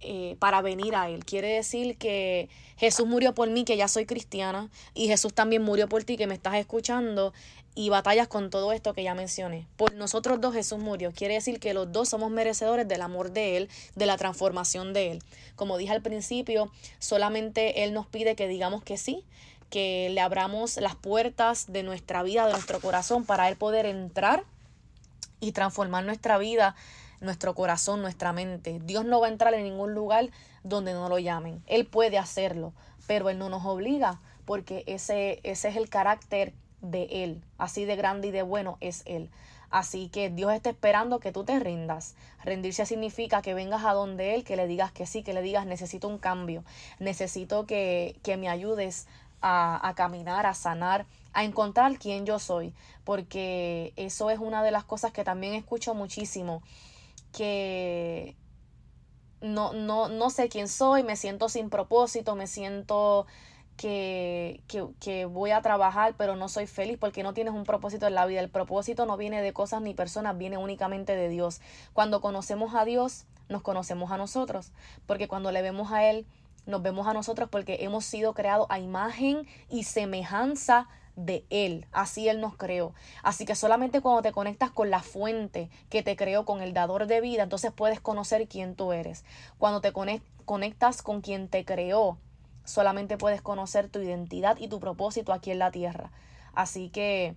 eh, 0.03 0.35
para 0.39 0.61
venir 0.61 0.95
a 0.95 1.09
Él. 1.09 1.25
Quiere 1.25 1.47
decir 1.47 1.97
que 1.97 2.49
Jesús 2.77 3.07
murió 3.07 3.33
por 3.33 3.49
mí, 3.49 3.63
que 3.63 3.77
ya 3.77 3.87
soy 3.87 4.05
cristiana, 4.05 4.69
y 4.93 5.07
Jesús 5.07 5.33
también 5.33 5.61
murió 5.63 5.87
por 5.87 6.03
ti, 6.03 6.17
que 6.17 6.27
me 6.27 6.33
estás 6.33 6.55
escuchando, 6.55 7.33
y 7.75 7.89
batallas 7.89 8.27
con 8.27 8.49
todo 8.49 8.71
esto 8.71 8.93
que 8.93 9.03
ya 9.03 9.15
mencioné. 9.15 9.65
Por 9.77 9.93
nosotros 9.93 10.39
dos 10.41 10.53
Jesús 10.53 10.79
murió. 10.79 11.11
Quiere 11.11 11.35
decir 11.35 11.59
que 11.59 11.73
los 11.73 11.91
dos 11.91 12.09
somos 12.09 12.31
merecedores 12.31 12.87
del 12.87 13.01
amor 13.01 13.31
de 13.31 13.57
Él, 13.57 13.69
de 13.95 14.05
la 14.05 14.17
transformación 14.17 14.93
de 14.93 15.11
Él. 15.11 15.23
Como 15.55 15.77
dije 15.77 15.93
al 15.93 16.01
principio, 16.01 16.71
solamente 16.99 17.83
Él 17.83 17.93
nos 17.93 18.05
pide 18.05 18.35
que 18.35 18.47
digamos 18.47 18.83
que 18.83 18.97
sí, 18.97 19.23
que 19.69 20.09
le 20.11 20.21
abramos 20.21 20.77
las 20.77 20.95
puertas 20.95 21.71
de 21.71 21.81
nuestra 21.81 22.21
vida, 22.21 22.45
de 22.45 22.51
nuestro 22.51 22.79
corazón, 22.79 23.25
para 23.25 23.49
Él 23.49 23.55
poder 23.55 23.85
entrar 23.85 24.43
y 25.39 25.51
transformar 25.51 26.03
nuestra 26.03 26.37
vida 26.37 26.75
nuestro 27.23 27.55
corazón, 27.55 28.01
nuestra 28.01 28.33
mente. 28.33 28.79
Dios 28.83 29.05
no 29.05 29.19
va 29.19 29.27
a 29.27 29.31
entrar 29.31 29.53
en 29.53 29.63
ningún 29.63 29.93
lugar 29.93 30.29
donde 30.63 30.93
no 30.93 31.09
lo 31.09 31.19
llamen. 31.19 31.63
Él 31.67 31.85
puede 31.85 32.17
hacerlo, 32.17 32.73
pero 33.07 33.29
Él 33.29 33.39
no 33.39 33.49
nos 33.49 33.65
obliga 33.65 34.19
porque 34.45 34.83
ese, 34.87 35.39
ese 35.43 35.69
es 35.69 35.75
el 35.75 35.89
carácter 35.89 36.53
de 36.81 37.23
Él. 37.23 37.41
Así 37.57 37.85
de 37.85 37.95
grande 37.95 38.27
y 38.27 38.31
de 38.31 38.43
bueno 38.43 38.77
es 38.81 39.03
Él. 39.05 39.29
Así 39.71 40.09
que 40.09 40.29
Dios 40.29 40.53
está 40.53 40.69
esperando 40.69 41.19
que 41.19 41.31
tú 41.31 41.43
te 41.43 41.59
rindas. 41.59 42.13
Rendirse 42.43 42.85
significa 42.85 43.41
que 43.41 43.55
vengas 43.55 43.83
a 43.85 43.93
donde 43.93 44.35
Él, 44.35 44.43
que 44.43 44.55
le 44.55 44.67
digas 44.67 44.91
que 44.91 45.07
sí, 45.07 45.23
que 45.23 45.33
le 45.33 45.41
digas 45.41 45.65
necesito 45.65 46.07
un 46.07 46.19
cambio, 46.19 46.63
necesito 46.99 47.65
que, 47.65 48.15
que 48.21 48.37
me 48.37 48.49
ayudes 48.49 49.07
a, 49.41 49.87
a 49.87 49.95
caminar, 49.95 50.45
a 50.45 50.53
sanar, 50.53 51.07
a 51.33 51.43
encontrar 51.43 51.97
quién 51.97 52.25
yo 52.25 52.37
soy, 52.37 52.73
porque 53.03 53.93
eso 53.95 54.29
es 54.29 54.37
una 54.37 54.61
de 54.61 54.69
las 54.69 54.83
cosas 54.83 55.11
que 55.11 55.23
también 55.23 55.55
escucho 55.55 55.95
muchísimo 55.95 56.61
que 57.33 58.37
no, 59.41 59.73
no, 59.73 60.07
no 60.07 60.29
sé 60.29 60.47
quién 60.47 60.69
soy, 60.69 61.03
me 61.03 61.17
siento 61.17 61.49
sin 61.49 61.69
propósito, 61.69 62.35
me 62.35 62.47
siento 62.47 63.27
que, 63.75 64.61
que, 64.99 65.25
voy 65.25 65.51
a 65.51 65.61
trabajar 65.61 66.15
pero 66.17 66.35
no 66.35 66.47
soy 66.47 66.67
feliz 66.67 66.97
porque 66.99 67.23
no 67.23 67.33
tienes 67.33 67.53
un 67.53 67.63
propósito 67.63 68.07
en 68.07 68.15
la 68.15 68.25
vida. 68.25 68.39
El 68.39 68.49
propósito 68.49 69.05
no 69.05 69.17
viene 69.17 69.41
de 69.41 69.51
cosas 69.51 69.81
ni 69.81 69.93
personas, 69.93 70.37
viene 70.37 70.57
únicamente 70.57 71.15
de 71.15 71.27
Dios. 71.27 71.59
Cuando 71.91 72.21
conocemos 72.21 72.73
a 72.75 72.85
Dios, 72.85 73.25
nos 73.49 73.61
conocemos 73.61 74.11
a 74.11 74.17
nosotros, 74.17 74.71
porque 75.05 75.27
cuando 75.27 75.51
le 75.51 75.61
vemos 75.61 75.91
a 75.91 76.05
Él, 76.09 76.25
nos 76.65 76.81
vemos 76.81 77.07
a 77.07 77.13
nosotros 77.13 77.49
porque 77.49 77.79
hemos 77.81 78.05
sido 78.05 78.33
creados 78.33 78.67
a 78.69 78.79
imagen 78.79 79.45
y 79.69 79.83
semejanza 79.83 80.87
de 80.87 81.02
Él. 81.49 81.85
Así 81.91 82.27
Él 82.27 82.41
nos 82.41 82.55
creó. 82.55 82.93
Así 83.21 83.45
que 83.45 83.55
solamente 83.55 84.01
cuando 84.01 84.21
te 84.21 84.31
conectas 84.31 84.71
con 84.71 84.89
la 84.89 85.01
fuente 85.01 85.69
que 85.89 86.03
te 86.03 86.15
creó, 86.15 86.45
con 86.45 86.61
el 86.61 86.73
dador 86.73 87.07
de 87.07 87.21
vida, 87.21 87.43
entonces 87.43 87.71
puedes 87.71 87.99
conocer 87.99 88.47
quién 88.47 88.75
tú 88.75 88.93
eres. 88.93 89.23
Cuando 89.57 89.81
te 89.81 89.93
conectas 90.45 91.01
con 91.01 91.21
quien 91.21 91.47
te 91.47 91.65
creó, 91.65 92.17
solamente 92.65 93.17
puedes 93.17 93.41
conocer 93.41 93.89
tu 93.89 93.99
identidad 93.99 94.57
y 94.57 94.67
tu 94.67 94.79
propósito 94.79 95.33
aquí 95.33 95.51
en 95.51 95.59
la 95.59 95.71
tierra. 95.71 96.11
Así 96.53 96.89
que 96.89 97.35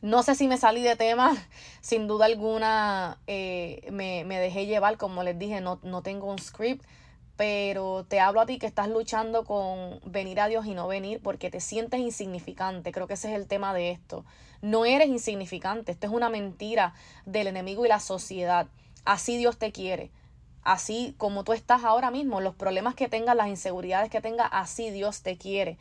no 0.00 0.22
sé 0.24 0.34
si 0.34 0.48
me 0.48 0.58
salí 0.58 0.82
de 0.82 0.96
tema, 0.96 1.32
sin 1.80 2.08
duda 2.08 2.26
alguna 2.26 3.18
eh, 3.26 3.88
me, 3.92 4.24
me, 4.24 4.38
dejé 4.38 4.66
llevar, 4.66 4.96
como 4.96 5.22
les 5.22 5.38
dije, 5.38 5.60
no, 5.60 5.78
no 5.82 6.02
tengo 6.02 6.26
un 6.30 6.38
script 6.38 6.84
pero 7.42 8.04
te 8.04 8.20
hablo 8.20 8.40
a 8.40 8.46
ti 8.46 8.60
que 8.60 8.66
estás 8.66 8.86
luchando 8.86 9.44
con 9.44 9.98
venir 10.04 10.38
a 10.38 10.46
Dios 10.46 10.64
y 10.64 10.74
no 10.74 10.86
venir 10.86 11.20
porque 11.20 11.50
te 11.50 11.58
sientes 11.58 11.98
insignificante. 11.98 12.92
Creo 12.92 13.08
que 13.08 13.14
ese 13.14 13.30
es 13.30 13.34
el 13.34 13.48
tema 13.48 13.74
de 13.74 13.90
esto. 13.90 14.24
No 14.60 14.84
eres 14.84 15.08
insignificante, 15.08 15.90
esto 15.90 16.06
es 16.06 16.12
una 16.12 16.28
mentira 16.28 16.94
del 17.26 17.48
enemigo 17.48 17.84
y 17.84 17.88
la 17.88 17.98
sociedad. 17.98 18.68
Así 19.04 19.38
Dios 19.38 19.58
te 19.58 19.72
quiere. 19.72 20.12
Así 20.62 21.16
como 21.18 21.42
tú 21.42 21.52
estás 21.52 21.82
ahora 21.82 22.12
mismo, 22.12 22.40
los 22.40 22.54
problemas 22.54 22.94
que 22.94 23.08
tengas, 23.08 23.34
las 23.34 23.48
inseguridades 23.48 24.08
que 24.08 24.20
tengas, 24.20 24.48
así 24.52 24.90
Dios 24.90 25.22
te 25.22 25.36
quiere 25.36 25.78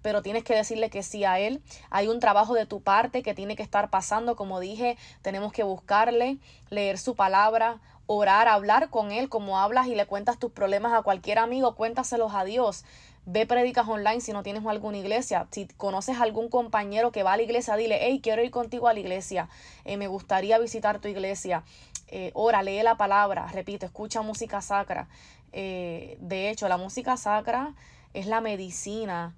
pero 0.00 0.22
tienes 0.22 0.44
que 0.44 0.54
decirle 0.54 0.90
que 0.90 1.02
sí 1.02 1.24
a 1.24 1.40
Él. 1.40 1.60
Hay 1.90 2.06
un 2.06 2.20
trabajo 2.20 2.54
de 2.54 2.66
tu 2.66 2.80
parte 2.80 3.22
que 3.24 3.34
tiene 3.34 3.56
que 3.56 3.64
estar 3.64 3.90
pasando, 3.90 4.36
como 4.36 4.60
dije, 4.60 4.96
tenemos 5.22 5.52
que 5.52 5.64
buscarle, 5.64 6.38
leer 6.70 6.98
su 6.98 7.16
palabra, 7.16 7.80
orar, 8.08 8.48
hablar 8.48 8.88
con 8.88 9.12
Él 9.12 9.28
como 9.28 9.58
hablas 9.58 9.86
y 9.86 9.94
le 9.94 10.06
cuentas 10.06 10.38
tus 10.38 10.50
problemas 10.50 10.94
a 10.94 11.02
cualquier 11.02 11.38
amigo, 11.38 11.76
cuéntaselos 11.76 12.34
a 12.34 12.42
Dios. 12.42 12.84
Ve 13.26 13.44
prédicas 13.44 13.86
online 13.86 14.22
si 14.22 14.32
no 14.32 14.42
tienes 14.42 14.64
alguna 14.64 14.96
iglesia. 14.96 15.46
Si 15.50 15.66
conoces 15.76 16.18
algún 16.18 16.48
compañero 16.48 17.12
que 17.12 17.22
va 17.22 17.34
a 17.34 17.36
la 17.36 17.42
iglesia, 17.42 17.76
dile, 17.76 17.98
hey, 18.00 18.20
quiero 18.22 18.42
ir 18.42 18.50
contigo 18.50 18.88
a 18.88 18.94
la 18.94 19.00
iglesia. 19.00 19.50
Eh, 19.84 19.98
me 19.98 20.08
gustaría 20.08 20.58
visitar 20.58 21.00
tu 21.00 21.08
iglesia. 21.08 21.64
Eh, 22.06 22.30
ora, 22.32 22.62
lee 22.62 22.82
la 22.82 22.96
palabra. 22.96 23.46
Repito, 23.52 23.84
escucha 23.84 24.22
música 24.22 24.62
sacra. 24.62 25.08
Eh, 25.52 26.16
de 26.20 26.48
hecho, 26.48 26.66
la 26.68 26.78
música 26.78 27.18
sacra 27.18 27.74
es 28.14 28.26
la 28.26 28.40
medicina, 28.40 29.36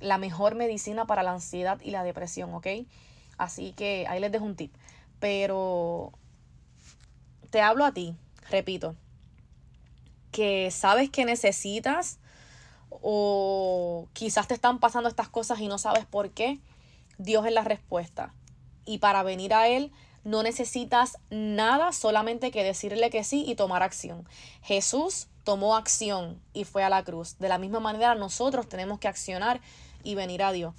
la 0.00 0.18
mejor 0.18 0.56
medicina 0.56 1.06
para 1.06 1.22
la 1.22 1.30
ansiedad 1.30 1.78
y 1.80 1.92
la 1.92 2.02
depresión, 2.02 2.52
¿ok? 2.52 2.66
Así 3.38 3.72
que 3.72 4.06
ahí 4.08 4.18
les 4.18 4.32
dejo 4.32 4.44
un 4.44 4.56
tip. 4.56 4.74
Pero 5.20 6.10
te 7.54 7.60
hablo 7.60 7.84
a 7.84 7.92
ti, 7.92 8.16
repito, 8.50 8.96
que 10.32 10.72
sabes 10.72 11.08
que 11.08 11.24
necesitas 11.24 12.18
o 12.90 14.08
quizás 14.12 14.48
te 14.48 14.54
están 14.54 14.80
pasando 14.80 15.08
estas 15.08 15.28
cosas 15.28 15.60
y 15.60 15.68
no 15.68 15.78
sabes 15.78 16.04
por 16.04 16.30
qué, 16.32 16.58
Dios 17.16 17.46
es 17.46 17.52
la 17.52 17.62
respuesta. 17.62 18.34
Y 18.84 18.98
para 18.98 19.22
venir 19.22 19.54
a 19.54 19.68
Él 19.68 19.92
no 20.24 20.42
necesitas 20.42 21.18
nada, 21.30 21.92
solamente 21.92 22.50
que 22.50 22.64
decirle 22.64 23.08
que 23.08 23.22
sí 23.22 23.44
y 23.46 23.54
tomar 23.54 23.84
acción. 23.84 24.28
Jesús 24.60 25.28
tomó 25.44 25.76
acción 25.76 26.42
y 26.54 26.64
fue 26.64 26.82
a 26.82 26.88
la 26.88 27.04
cruz. 27.04 27.38
De 27.38 27.48
la 27.48 27.58
misma 27.58 27.78
manera 27.78 28.16
nosotros 28.16 28.68
tenemos 28.68 28.98
que 28.98 29.06
accionar 29.06 29.60
y 30.02 30.16
venir 30.16 30.42
a 30.42 30.50
Dios. 30.50 30.74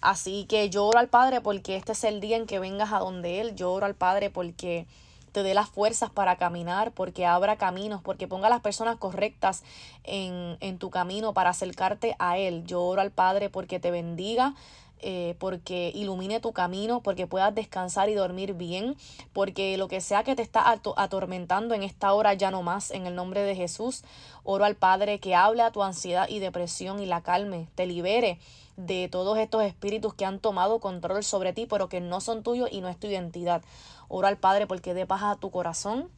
Así 0.00 0.44
que 0.44 0.70
yo 0.70 0.86
oro 0.86 1.00
al 1.00 1.08
Padre 1.08 1.40
porque 1.40 1.74
este 1.74 1.90
es 1.90 2.04
el 2.04 2.20
día 2.20 2.36
en 2.36 2.46
que 2.46 2.60
vengas 2.60 2.92
a 2.92 3.00
donde 3.00 3.40
Él. 3.40 3.56
Yo 3.56 3.72
oro 3.72 3.86
al 3.86 3.96
Padre 3.96 4.30
porque 4.30 4.86
te 5.32 5.42
dé 5.42 5.54
las 5.54 5.68
fuerzas 5.68 6.10
para 6.10 6.36
caminar, 6.36 6.92
porque 6.92 7.26
abra 7.26 7.56
caminos, 7.56 8.02
porque 8.02 8.28
ponga 8.28 8.48
las 8.48 8.60
personas 8.60 8.96
correctas 8.96 9.62
en, 10.04 10.56
en 10.60 10.78
tu 10.78 10.90
camino 10.90 11.34
para 11.34 11.50
acercarte 11.50 12.16
a 12.18 12.38
Él. 12.38 12.64
Yo 12.66 12.82
oro 12.82 13.00
al 13.00 13.10
Padre 13.10 13.50
porque 13.50 13.80
te 13.80 13.90
bendiga. 13.90 14.54
Eh, 15.02 15.34
porque 15.38 15.92
ilumine 15.94 16.40
tu 16.40 16.52
camino, 16.52 17.00
porque 17.00 17.26
puedas 17.26 17.54
descansar 17.54 18.10
y 18.10 18.14
dormir 18.14 18.52
bien, 18.52 18.96
porque 19.32 19.78
lo 19.78 19.88
que 19.88 20.02
sea 20.02 20.24
que 20.24 20.36
te 20.36 20.42
está 20.42 20.78
atormentando 20.96 21.74
en 21.74 21.82
esta 21.82 22.12
hora 22.12 22.34
ya 22.34 22.50
no 22.50 22.62
más, 22.62 22.90
en 22.90 23.06
el 23.06 23.14
nombre 23.14 23.42
de 23.42 23.56
Jesús, 23.56 24.02
oro 24.44 24.66
al 24.66 24.76
Padre 24.76 25.18
que 25.18 25.34
hable 25.34 25.62
a 25.62 25.70
tu 25.70 25.82
ansiedad 25.82 26.28
y 26.28 26.38
depresión 26.38 27.00
y 27.00 27.06
la 27.06 27.22
calme, 27.22 27.68
te 27.76 27.86
libere 27.86 28.38
de 28.76 29.08
todos 29.08 29.38
estos 29.38 29.62
espíritus 29.62 30.12
que 30.12 30.26
han 30.26 30.38
tomado 30.38 30.80
control 30.80 31.24
sobre 31.24 31.54
ti, 31.54 31.66
pero 31.66 31.88
que 31.88 32.00
no 32.00 32.20
son 32.20 32.42
tuyos 32.42 32.68
y 32.70 32.82
no 32.82 32.88
es 32.88 32.98
tu 32.98 33.06
identidad. 33.06 33.62
Oro 34.10 34.26
al 34.26 34.36
Padre 34.36 34.66
porque 34.66 34.92
dé 34.92 35.06
paz 35.06 35.22
a 35.22 35.36
tu 35.36 35.50
corazón, 35.52 36.10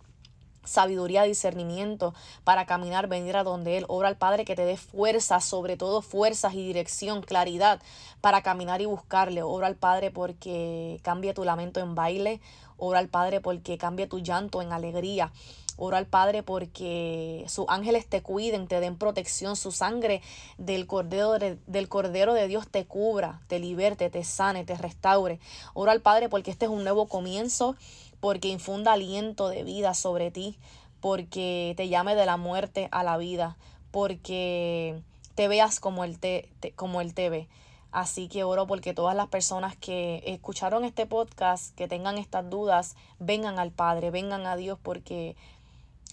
sabiduría, 0.65 1.25
discernimiento 1.25 2.15
para 2.43 2.65
caminar, 2.65 3.07
venir 3.07 3.37
a 3.37 3.45
donde 3.45 3.77
Él. 3.77 3.85
Oro 3.87 4.09
al 4.09 4.17
Padre 4.17 4.47
que 4.47 4.57
te 4.57 4.65
dé 4.65 4.79
fuerzas, 4.79 5.45
sobre 5.45 5.77
todo 5.77 6.01
fuerzas 6.01 6.55
y 6.55 6.67
dirección, 6.67 7.21
claridad 7.21 7.83
para 8.23 8.43
caminar 8.43 8.81
y 8.81 8.87
buscarle. 8.87 9.43
Oro 9.43 9.67
al 9.67 9.77
Padre 9.77 10.11
porque 10.11 11.01
cambie 11.03 11.35
tu 11.35 11.45
lamento 11.45 11.81
en 11.81 11.95
baile. 11.95 12.41
Oro 12.79 12.97
al 12.97 13.09
Padre 13.09 13.43
porque 13.43 13.77
cambie 13.77 14.07
tu 14.07 14.21
llanto 14.21 14.63
en 14.63 14.73
alegría. 14.73 15.31
Oro 15.77 15.97
al 15.97 16.07
Padre 16.07 16.43
porque 16.43 17.45
sus 17.49 17.67
ángeles 17.69 18.07
te 18.07 18.23
cuiden, 18.23 18.69
te 18.69 18.81
den 18.81 18.97
protección, 18.97 19.57
su 19.57 19.73
sangre 19.73 20.23
del 20.59 20.87
cordero 20.87 21.39
de, 21.39 21.59
del 21.67 21.89
cordero 21.89 22.35
de 22.35 22.47
Dios 22.49 22.69
te 22.69 22.85
cubra, 22.85 23.41
te 23.49 23.59
liberte, 23.59 24.11
te 24.11 24.25
sane, 24.25 24.65
te 24.65 24.77
restaure. 24.77 25.41
Oro 25.75 25.91
al 25.91 26.01
Padre 26.01 26.29
porque 26.29 26.51
este 26.51 26.67
es 26.67 26.71
un 26.71 26.85
nuevo 26.85 27.07
comienzo, 27.07 27.77
porque 28.21 28.49
infunda 28.49 28.93
aliento 28.93 29.49
de 29.49 29.65
vida 29.65 29.95
sobre 29.95 30.31
ti, 30.31 30.59
porque 31.01 31.75
te 31.77 31.89
llame 31.89 32.15
de 32.15 32.27
la 32.27 32.37
muerte 32.37 32.89
a 32.93 33.03
la 33.03 33.17
vida, 33.17 33.57
porque 33.91 35.03
te 35.35 35.49
veas 35.49 35.81
como 35.81 36.05
Él 36.05 36.19
te, 36.19 36.49
como 36.77 37.01
él 37.01 37.15
te 37.15 37.31
ve. 37.31 37.49
Así 37.91 38.29
que 38.29 38.43
oro 38.43 38.67
porque 38.67 38.95
todas 38.95 39.15
las 39.15 39.29
personas 39.29 39.77
que 39.77 40.23
escucharon 40.25 40.85
este 40.85 41.05
podcast, 41.05 41.75
que 41.75 41.89
tengan 41.89 42.17
estas 42.17 42.49
dudas, 42.49 42.97
vengan 43.19 43.59
al 43.59 43.71
Padre, 43.71 44.11
vengan 44.11 44.47
a 44.47 44.57
Dios 44.57 44.79
porque 44.83 45.37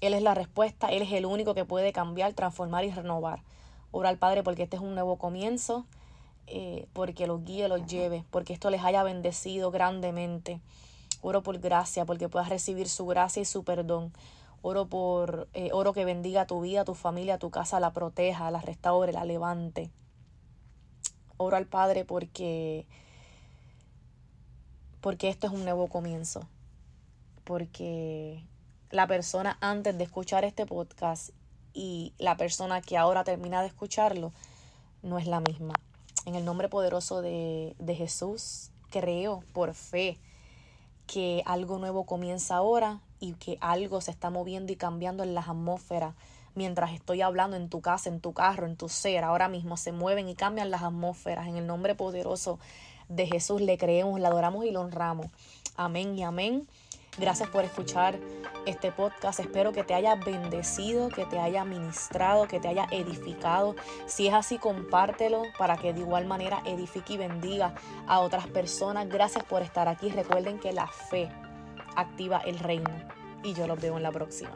él 0.01 0.13
es 0.13 0.21
la 0.21 0.33
respuesta, 0.33 0.87
Él 0.87 1.01
es 1.01 1.11
el 1.11 1.25
único 1.25 1.53
que 1.53 1.65
puede 1.65 1.91
cambiar, 1.91 2.33
transformar 2.33 2.85
y 2.85 2.91
renovar. 2.91 3.41
Ora 3.91 4.09
al 4.09 4.17
Padre 4.17 4.43
porque 4.43 4.63
este 4.63 4.77
es 4.77 4.81
un 4.81 4.93
nuevo 4.93 5.17
comienzo, 5.17 5.85
eh, 6.47 6.87
porque 6.93 7.27
los 7.27 7.43
guíe, 7.43 7.67
los 7.67 7.85
lleve, 7.85 8.23
porque 8.31 8.53
esto 8.53 8.69
les 8.69 8.83
haya 8.83 9.03
bendecido 9.03 9.71
grandemente. 9.71 10.61
Oro 11.21 11.43
por 11.43 11.59
gracia, 11.59 12.05
porque 12.05 12.29
puedas 12.29 12.49
recibir 12.49 12.87
su 12.87 13.05
gracia 13.05 13.41
y 13.41 13.45
su 13.45 13.63
perdón. 13.63 14.13
Oro 14.61 14.87
por 14.87 15.49
eh, 15.53 15.69
oro 15.73 15.93
que 15.93 16.05
bendiga 16.05 16.45
tu 16.45 16.61
vida, 16.61 16.85
tu 16.85 16.93
familia, 16.93 17.37
tu 17.37 17.49
casa, 17.49 17.79
la 17.79 17.91
proteja, 17.91 18.51
la 18.51 18.61
restaure, 18.61 19.11
la 19.11 19.25
levante. 19.25 19.89
Oro 21.37 21.57
al 21.57 21.65
Padre 21.65 22.05
porque 22.05 22.85
porque 25.01 25.29
esto 25.29 25.47
es 25.47 25.53
un 25.53 25.63
nuevo 25.63 25.87
comienzo. 25.87 26.41
Porque 27.43 28.43
la 28.91 29.07
persona 29.07 29.57
antes 29.61 29.97
de 29.97 30.03
escuchar 30.03 30.45
este 30.45 30.65
podcast 30.65 31.29
y 31.73 32.13
la 32.17 32.37
persona 32.37 32.81
que 32.81 32.97
ahora 32.97 33.23
termina 33.23 33.61
de 33.61 33.67
escucharlo 33.67 34.31
no 35.01 35.17
es 35.17 35.27
la 35.27 35.39
misma. 35.39 35.73
En 36.25 36.35
el 36.35 36.45
nombre 36.45 36.69
poderoso 36.69 37.21
de, 37.21 37.75
de 37.79 37.95
Jesús, 37.95 38.71
creo 38.89 39.43
por 39.53 39.73
fe 39.73 40.17
que 41.07 41.43
algo 41.45 41.79
nuevo 41.79 42.05
comienza 42.05 42.55
ahora 42.55 42.99
y 43.19 43.33
que 43.33 43.57
algo 43.61 44.01
se 44.01 44.11
está 44.11 44.29
moviendo 44.29 44.71
y 44.71 44.75
cambiando 44.75 45.23
en 45.23 45.33
las 45.33 45.47
atmósferas. 45.47 46.15
Mientras 46.55 46.91
estoy 46.93 47.21
hablando 47.21 47.55
en 47.57 47.69
tu 47.69 47.81
casa, 47.81 48.09
en 48.09 48.19
tu 48.19 48.33
carro, 48.33 48.65
en 48.65 48.75
tu 48.75 48.89
ser, 48.89 49.23
ahora 49.23 49.47
mismo 49.47 49.77
se 49.77 49.91
mueven 49.91 50.29
y 50.29 50.35
cambian 50.35 50.71
las 50.71 50.83
atmósferas. 50.83 51.47
En 51.47 51.57
el 51.57 51.67
nombre 51.67 51.95
poderoso 51.95 52.59
de 53.07 53.27
Jesús 53.27 53.61
le 53.61 53.77
creemos, 53.77 54.19
le 54.19 54.27
adoramos 54.27 54.65
y 54.65 54.71
lo 54.71 54.81
honramos. 54.81 55.27
Amén 55.75 56.17
y 56.17 56.23
amén. 56.23 56.67
Gracias 57.19 57.49
por 57.49 57.65
escuchar 57.65 58.17
este 58.65 58.91
podcast. 58.91 59.39
Espero 59.39 59.71
que 59.71 59.83
te 59.83 59.93
haya 59.93 60.15
bendecido, 60.15 61.09
que 61.09 61.25
te 61.25 61.39
haya 61.39 61.65
ministrado, 61.65 62.47
que 62.47 62.59
te 62.59 62.67
haya 62.67 62.87
edificado. 62.91 63.75
Si 64.05 64.27
es 64.27 64.33
así, 64.33 64.57
compártelo 64.57 65.43
para 65.57 65.77
que 65.77 65.93
de 65.93 66.01
igual 66.01 66.25
manera 66.25 66.61
edifique 66.65 67.13
y 67.13 67.17
bendiga 67.17 67.75
a 68.07 68.19
otras 68.19 68.47
personas. 68.47 69.09
Gracias 69.09 69.43
por 69.43 69.61
estar 69.61 69.87
aquí. 69.87 70.09
Recuerden 70.09 70.59
que 70.59 70.71
la 70.71 70.87
fe 70.87 71.29
activa 71.95 72.41
el 72.45 72.59
reino. 72.59 72.89
Y 73.43 73.53
yo 73.53 73.67
los 73.67 73.79
veo 73.79 73.97
en 73.97 74.03
la 74.03 74.11
próxima. 74.11 74.51